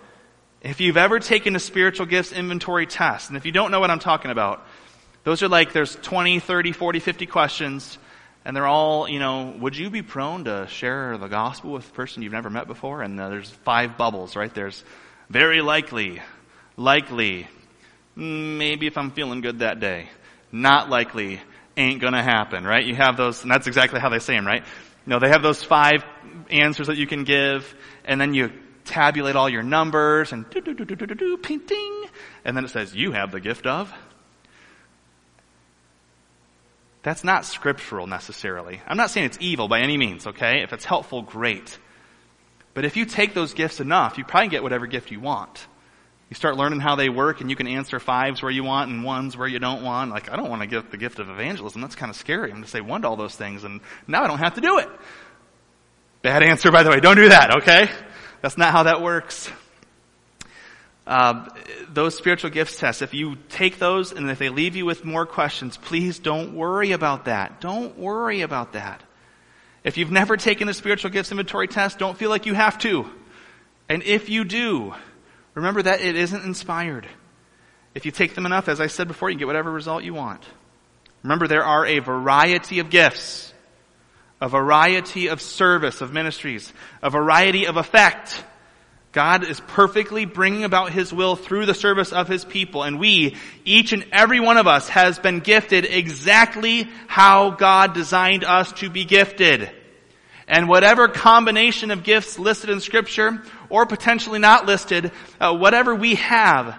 [0.62, 3.92] if you've ever taken a spiritual gifts inventory test, and if you don't know what
[3.92, 4.66] I'm talking about,
[5.24, 7.98] those are like there's 20, 30, 40, 50 questions,
[8.46, 11.92] and they're all, you know, would you be prone to share the gospel with a
[11.92, 13.02] person you've never met before?
[13.02, 14.54] And uh, there's five bubbles, right?
[14.54, 14.84] There's
[15.30, 16.22] very likely,
[16.76, 17.48] likely,
[18.16, 20.10] maybe if I'm feeling good that day,
[20.52, 21.42] not likely,
[21.76, 22.86] ain't gonna happen, right?
[22.86, 24.64] You have those, and that's exactly how they say them, right?
[25.06, 26.04] You know, they have those five
[26.50, 28.52] answers that you can give, and then you
[28.86, 32.06] tabulate all your numbers, and do do do do do do do, ping ding,
[32.46, 33.94] and then it says, you have the gift of.
[37.02, 38.82] That's not scriptural necessarily.
[38.88, 40.64] I'm not saying it's evil by any means, okay?
[40.64, 41.78] If it's helpful, great.
[42.74, 45.68] But if you take those gifts enough, you probably get whatever gift you want.
[46.34, 49.04] You start learning how they work and you can answer fives where you want and
[49.04, 50.10] ones where you don't want.
[50.10, 51.80] Like, I don't want to give the gift of evangelism.
[51.80, 52.46] That's kind of scary.
[52.46, 54.62] I'm going to say one to all those things and now I don't have to
[54.62, 54.90] do it.
[56.24, 57.00] Bad answer, by the way.
[57.02, 57.88] Don't do that, okay?
[58.42, 59.48] That's not how that works.
[61.06, 61.50] uh,
[61.90, 65.28] those spiritual gifts tests, if you take those and if they leave you with more
[65.28, 67.62] questions, please don't worry about that.
[67.62, 69.04] Don't worry about that.
[69.84, 73.08] If you've never taken the spiritual gifts inventory test, don't feel like you have to.
[73.88, 74.96] And if you do,
[75.56, 77.08] remember that it isn't inspired.
[77.96, 80.44] If you take them enough, as I said before, you get whatever result you want.
[81.22, 83.54] Remember, there are a variety of gifts,
[84.42, 88.44] a variety of service, of ministries, a variety of effect.
[89.14, 92.82] God is perfectly bringing about His will through the service of His people.
[92.84, 98.44] And we, each and every one of us, has been gifted exactly how God designed
[98.44, 99.70] us to be gifted.
[100.48, 103.44] And whatever combination of gifts listed in Scripture,
[103.74, 105.12] or potentially not listed,
[105.42, 106.78] uh, whatever we have,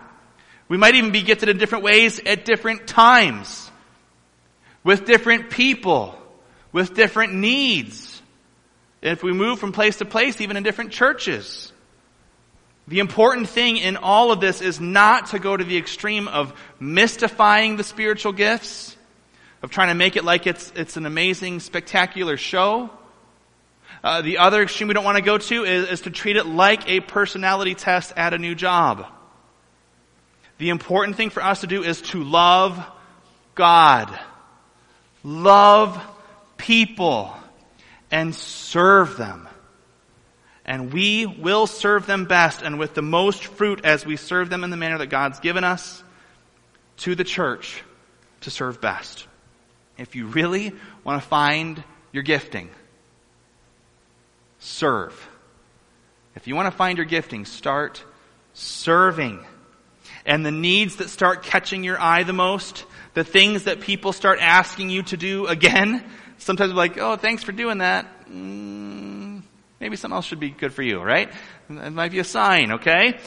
[0.68, 3.68] we might even be gifted in different ways at different times,
[4.84, 6.16] with different people,
[6.70, 8.22] with different needs.
[9.03, 11.72] If we move from place to place, even in different churches.
[12.86, 16.55] The important thing in all of this is not to go to the extreme of
[16.78, 18.97] mystifying the spiritual gifts,
[19.62, 22.88] of trying to make it like it's, it's an amazing, spectacular show.
[24.05, 26.45] Uh, the other extreme we don't want to go to is, is to treat it
[26.45, 29.07] like a personality test at a new job.
[30.59, 32.85] The important thing for us to do is to love
[33.55, 34.17] God,
[35.23, 35.99] love
[36.59, 37.35] people,
[38.11, 39.49] and serve them.
[40.67, 44.65] And we will serve them best and with the most fruit as we serve them
[44.65, 46.05] in the manner that God's given us
[46.99, 47.83] to the church
[48.43, 49.27] to serve best.
[49.97, 50.75] If you really
[51.05, 51.83] want to find
[52.13, 52.69] your gifting,
[54.65, 55.29] serve.
[56.35, 58.03] If you want to find your gifting, start
[58.55, 59.45] serving.
[60.27, 64.39] And the needs that start catching your eye the most, the things that people start
[64.41, 66.03] asking you to do again,
[66.39, 68.07] sometimes like, oh, thanks for doing that.
[68.29, 69.43] Mm,
[69.81, 71.31] maybe something else should be good for you, right?
[71.69, 73.19] It might be a sign, okay?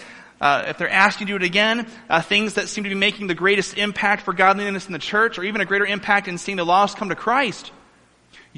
[0.41, 2.95] Uh, if they're asking you to do it again, uh, things that seem to be
[2.95, 6.37] making the greatest impact for godliness in the church, or even a greater impact in
[6.37, 7.71] seeing the lost come to Christ,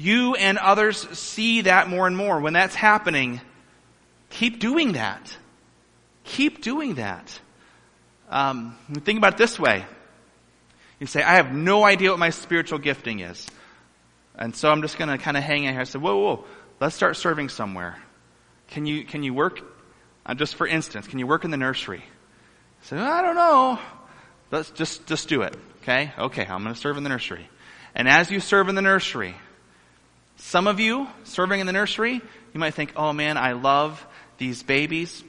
[0.00, 2.40] you and others see that more and more.
[2.40, 3.40] When that's happening,
[4.30, 5.36] keep doing that.
[6.24, 7.38] Keep doing that.
[8.30, 9.84] Um, think about it this way.
[11.00, 13.46] You say, I have no idea what my spiritual gifting is.
[14.36, 15.80] And so I'm just going to kind of hang in here.
[15.80, 16.44] I said, whoa, whoa,
[16.80, 17.98] let's start serving somewhere.
[18.68, 19.60] Can you, can you work,
[20.24, 22.02] uh, just for instance, can you work in the nursery?
[22.02, 23.78] I said, I don't know.
[24.50, 25.54] Let's just, just do it.
[25.82, 26.12] Okay?
[26.18, 27.48] Okay, I'm going to serve in the nursery.
[27.94, 29.34] And as you serve in the nursery,
[30.40, 34.04] some of you serving in the nursery, you might think, oh man, I love
[34.38, 35.22] these babies.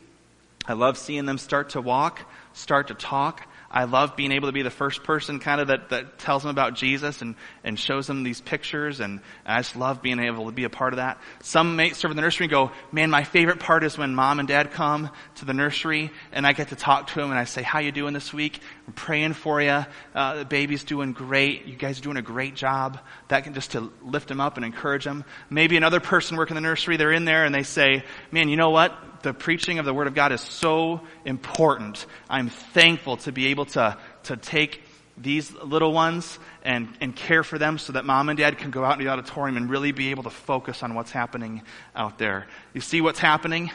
[0.66, 2.22] I love seeing them start to walk,
[2.54, 3.46] start to talk.
[3.72, 6.52] I love being able to be the first person kind of that, that tells them
[6.52, 10.48] about Jesus and, and shows them these pictures and, and I just love being able
[10.48, 11.20] to be a part of that.
[11.42, 14.40] Some may serve in the nursery and go, man, my favorite part is when mom
[14.40, 17.46] and dad come to the nursery and I get to talk to them and I
[17.46, 18.60] say, how you doing this week?
[18.88, 19.86] I'm praying for you.
[20.14, 21.66] Uh, the baby's doing great.
[21.66, 23.00] You guys are doing a great job.
[23.30, 25.24] That can just to lift them up and encourage them.
[25.50, 28.58] Maybe another person working in the nursery, they're in there and they say, man, you
[28.58, 28.98] know what?
[29.22, 32.06] The preaching of the Word of God is so important.
[32.30, 34.84] I'm thankful to be able to, to take
[35.18, 38.84] these little ones and, and care for them so that mom and dad can go
[38.84, 41.62] out in the auditorium and really be able to focus on what's happening
[41.96, 42.48] out there.
[42.74, 43.72] You see what's happening?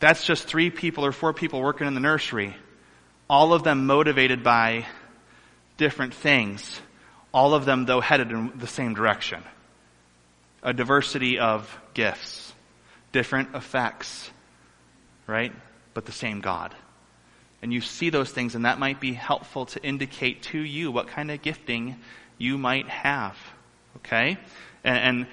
[0.00, 2.54] That's just three people or four people working in the nursery.
[3.28, 4.86] All of them motivated by
[5.76, 6.80] different things.
[7.32, 9.42] All of them, though, headed in the same direction.
[10.62, 12.52] A diversity of gifts,
[13.12, 14.30] different effects,
[15.28, 15.52] right?
[15.94, 16.74] But the same God.
[17.62, 21.08] And you see those things, and that might be helpful to indicate to you what
[21.08, 21.96] kind of gifting
[22.38, 23.36] you might have.
[23.98, 24.38] Okay?
[24.82, 25.26] And, and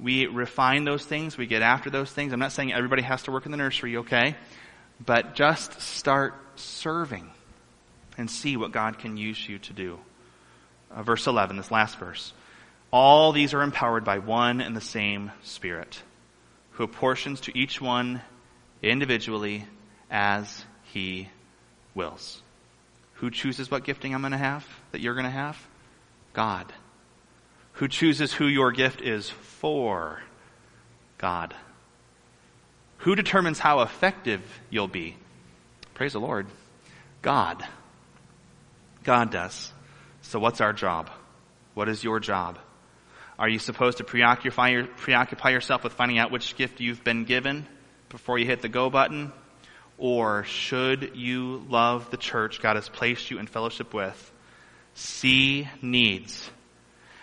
[0.00, 2.32] we refine those things, we get after those things.
[2.32, 4.36] I'm not saying everybody has to work in the nursery, okay?
[5.04, 7.30] But just start serving
[8.18, 9.98] and see what God can use you to do.
[10.90, 12.32] Uh, verse 11, this last verse.
[12.90, 16.02] All these are empowered by one and the same Spirit,
[16.72, 18.22] who apportions to each one
[18.90, 19.64] individually
[20.10, 21.28] as He
[21.94, 22.42] wills.
[23.14, 25.58] Who chooses what gifting I'm going to have, that you're going to have?
[26.32, 26.72] God.
[27.74, 30.22] Who chooses who your gift is for?
[31.18, 31.54] God.
[32.98, 35.16] Who determines how effective you'll be?
[35.94, 36.46] Praise the Lord.
[37.22, 37.66] God.
[39.04, 39.72] God does.
[40.22, 41.10] So what's our job?
[41.74, 42.58] What is your job?
[43.38, 47.66] Are you supposed to preoccupy, preoccupy yourself with finding out which gift you've been given
[48.08, 49.32] before you hit the go button?
[49.98, 54.32] Or should you love the church God has placed you in fellowship with?
[54.94, 56.50] See needs.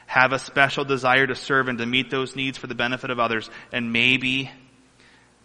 [0.07, 3.19] Have a special desire to serve and to meet those needs for the benefit of
[3.19, 3.49] others.
[3.71, 4.51] And maybe,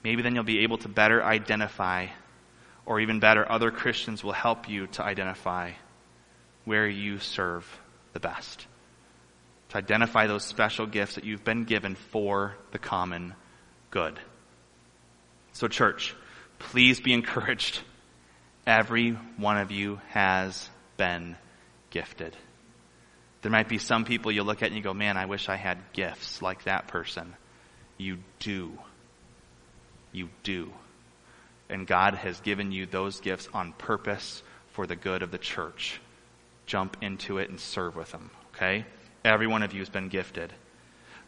[0.03, 2.09] maybe then you'll be able to better identify
[2.89, 5.72] or even better, other Christians will help you to identify
[6.64, 7.66] where you serve
[8.14, 8.66] the best.
[9.68, 13.34] To identify those special gifts that you've been given for the common
[13.91, 14.18] good.
[15.59, 16.14] So, church,
[16.61, 17.80] please be encouraged.
[18.64, 21.36] Every one of you has been
[21.90, 22.36] gifted.
[23.42, 25.56] There might be some people you look at and you go, man, I wish I
[25.56, 27.34] had gifts like that person.
[27.96, 28.78] You do.
[30.12, 30.70] You do.
[31.68, 34.44] And God has given you those gifts on purpose
[34.74, 36.00] for the good of the church.
[36.66, 38.84] Jump into it and serve with them, okay?
[39.24, 40.52] Every one of you has been gifted.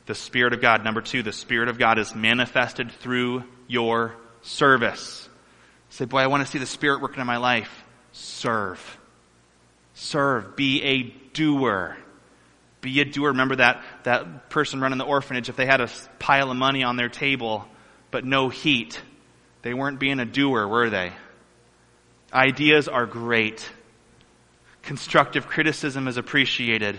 [0.07, 5.29] The Spirit of God, number two, the Spirit of God is manifested through your service.
[5.91, 7.85] Say, boy, I want to see the Spirit working in my life.
[8.13, 8.99] Serve.
[9.95, 10.57] Serve.
[10.57, 11.03] Be a
[11.33, 11.97] doer.
[12.81, 13.29] Be a doer.
[13.29, 16.97] Remember that, that person running the orphanage, if they had a pile of money on
[16.97, 17.67] their table,
[18.11, 19.01] but no heat,
[19.63, 21.13] they weren't being a doer, were they?
[22.33, 23.69] Ideas are great.
[24.83, 26.99] Constructive criticism is appreciated.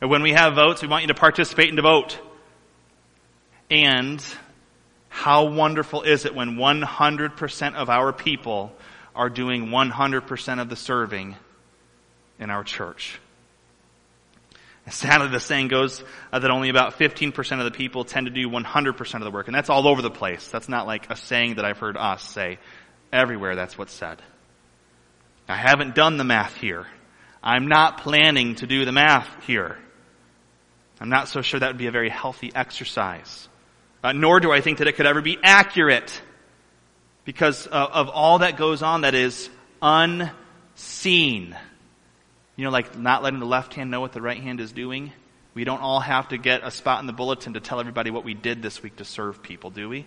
[0.00, 2.18] And when we have votes, we want you to participate and to vote.
[3.70, 4.22] And
[5.12, 8.72] how wonderful is it when 100% of our people
[9.14, 11.36] are doing 100% of the serving
[12.38, 13.20] in our church?
[14.88, 16.02] Sadly, the saying goes
[16.32, 19.48] uh, that only about 15% of the people tend to do 100% of the work.
[19.48, 20.48] And that's all over the place.
[20.48, 22.58] That's not like a saying that I've heard us say.
[23.12, 24.22] Everywhere that's what's said.
[25.46, 26.86] I haven't done the math here.
[27.42, 29.76] I'm not planning to do the math here.
[31.00, 33.48] I'm not so sure that would be a very healthy exercise.
[34.02, 36.20] Uh, nor do I think that it could ever be accurate
[37.24, 39.48] because of, of all that goes on that is
[39.80, 41.56] unseen.
[42.56, 45.12] You know, like not letting the left hand know what the right hand is doing.
[45.54, 48.24] We don't all have to get a spot in the bulletin to tell everybody what
[48.24, 50.06] we did this week to serve people, do we?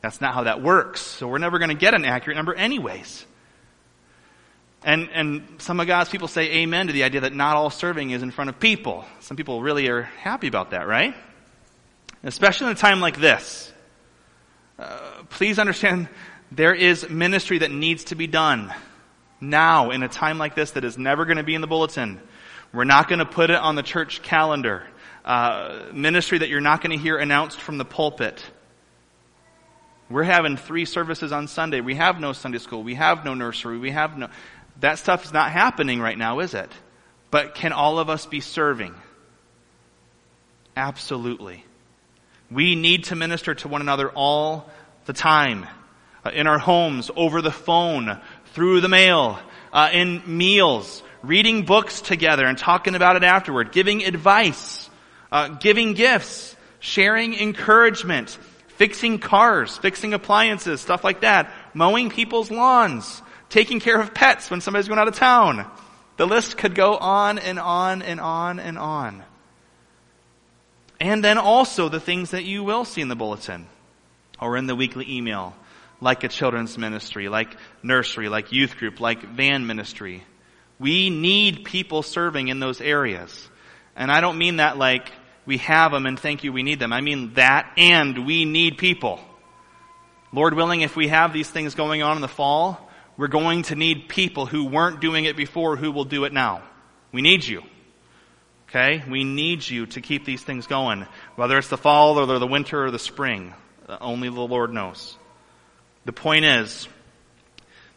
[0.00, 1.00] That's not how that works.
[1.00, 3.24] So we're never going to get an accurate number anyways.
[4.82, 8.10] And, and some of God's people say amen to the idea that not all serving
[8.10, 9.04] is in front of people.
[9.20, 11.14] Some people really are happy about that, right?
[12.24, 13.70] Especially in a time like this.
[14.78, 16.08] Uh, please understand
[16.50, 18.72] there is ministry that needs to be done
[19.40, 22.20] now in a time like this that is never going to be in the bulletin.
[22.72, 24.82] We're not going to put it on the church calendar.
[25.24, 28.44] Uh, ministry that you're not going to hear announced from the pulpit.
[30.10, 31.80] We're having three services on Sunday.
[31.80, 32.82] We have no Sunday school.
[32.82, 33.78] We have no nursery.
[33.78, 34.28] We have no.
[34.80, 36.70] That stuff is not happening right now, is it?
[37.30, 38.94] But can all of us be serving?
[40.76, 41.64] Absolutely.
[42.50, 44.70] We need to minister to one another all
[45.06, 45.66] the time.
[46.24, 48.18] Uh, in our homes, over the phone,
[48.54, 49.38] through the mail,
[49.72, 54.88] uh, in meals, reading books together and talking about it afterward, giving advice,
[55.30, 58.38] uh, giving gifts, sharing encouragement,
[58.68, 64.60] fixing cars, fixing appliances, stuff like that, mowing people's lawns, taking care of pets when
[64.60, 65.70] somebody's going out of town.
[66.16, 69.24] The list could go on and on and on and on.
[71.04, 73.66] And then also the things that you will see in the bulletin
[74.40, 75.54] or in the weekly email
[76.00, 80.24] like a children's ministry, like nursery, like youth group, like van ministry.
[80.78, 83.50] We need people serving in those areas.
[83.94, 85.12] And I don't mean that like
[85.44, 86.90] we have them and thank you, we need them.
[86.90, 89.20] I mean that and we need people.
[90.32, 92.80] Lord willing, if we have these things going on in the fall,
[93.18, 96.62] we're going to need people who weren't doing it before who will do it now.
[97.12, 97.62] We need you.
[98.74, 99.04] Okay?
[99.08, 101.06] We need you to keep these things going.
[101.36, 103.54] Whether it's the fall or the winter or the spring.
[104.00, 105.16] Only the Lord knows.
[106.06, 106.88] The point is,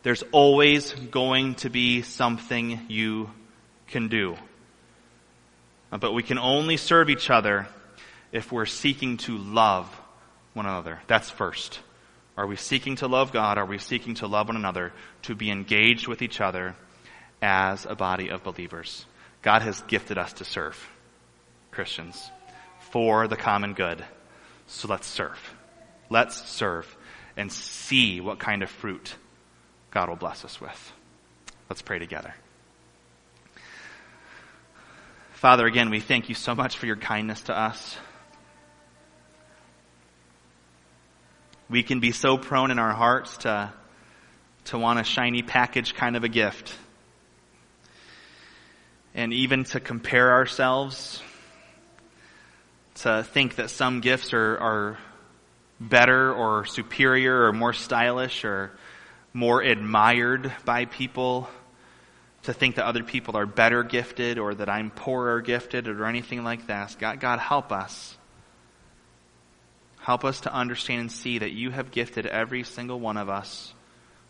[0.04, 3.32] there's always going to be something you
[3.88, 4.38] can do.
[5.92, 7.68] Uh, but we can only serve each other
[8.32, 9.88] if we're seeking to love
[10.54, 11.00] one another.
[11.08, 11.80] That's first.
[12.38, 13.58] Are we seeking to love God?
[13.58, 14.94] Are we seeking to love one another?
[15.24, 16.76] To be engaged with each other
[17.42, 19.08] as a body of believers.
[19.42, 20.78] God has gifted us to serve
[21.72, 22.32] Christians
[22.92, 24.04] for the common good.
[24.68, 25.40] So let's serve.
[26.10, 26.98] Let's serve
[27.36, 29.16] and see what kind of fruit
[29.92, 30.94] God will bless us with.
[31.70, 32.34] Let's pray together.
[35.34, 37.98] Father, again, we thank you so much for your kindness to us.
[41.70, 43.72] We can be so prone in our hearts to,
[44.66, 46.76] to want a shiny package kind of a gift.
[49.18, 51.22] And even to compare ourselves,
[52.96, 54.98] to think that some gifts are, are
[55.80, 58.72] better or superior or more stylish or
[59.34, 61.50] more admired by people,
[62.44, 66.44] to think that other people are better gifted or that I'm poorer gifted or anything
[66.44, 66.96] like that.
[67.00, 68.16] God, God, help us.
[69.98, 73.74] Help us to understand and see that you have gifted every single one of us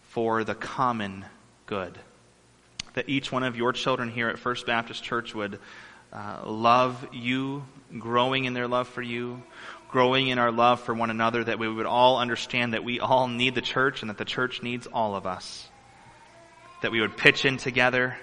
[0.03, 1.25] for the common
[1.65, 1.99] good.
[2.97, 5.59] That each one of your children here at First Baptist Church would
[6.11, 7.63] uh, love you,
[7.99, 9.43] growing in their love for you,
[9.87, 13.27] growing in our love for one another, that we would all understand that we all
[13.27, 15.69] need the church and that the church needs all of us.
[16.81, 18.17] That we would pitch in together,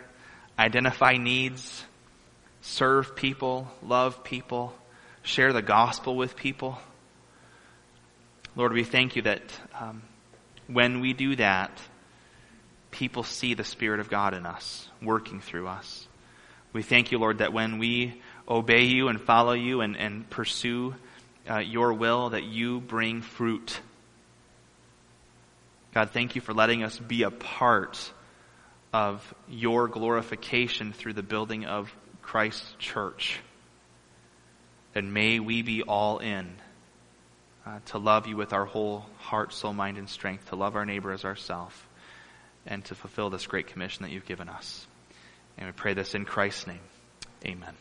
[0.59, 1.85] identify needs,
[2.61, 4.75] serve people, love people,
[5.22, 6.81] share the gospel with people.
[8.57, 9.41] Lord, we thank you that
[9.79, 10.03] um,
[10.66, 11.70] when we do that,
[12.95, 16.07] people see the Spirit of God in us, working through us.
[16.72, 20.95] We thank you, Lord, that when we obey you and follow you and, and pursue
[21.51, 23.80] uh, your will, that you bring fruit.
[25.92, 28.12] God, thank you for letting us be a part
[28.92, 31.92] of your glorification through the building of
[32.22, 33.40] Christ's church.
[34.95, 36.49] And may we be all in
[37.66, 40.86] uh, to love you with our whole heart, soul, mind, and strength, to love our
[40.86, 41.74] neighbor as ourselves,
[42.66, 44.86] and to fulfill this great commission that you've given us.
[45.58, 46.80] And we pray this in Christ's name.
[47.44, 47.74] Amen.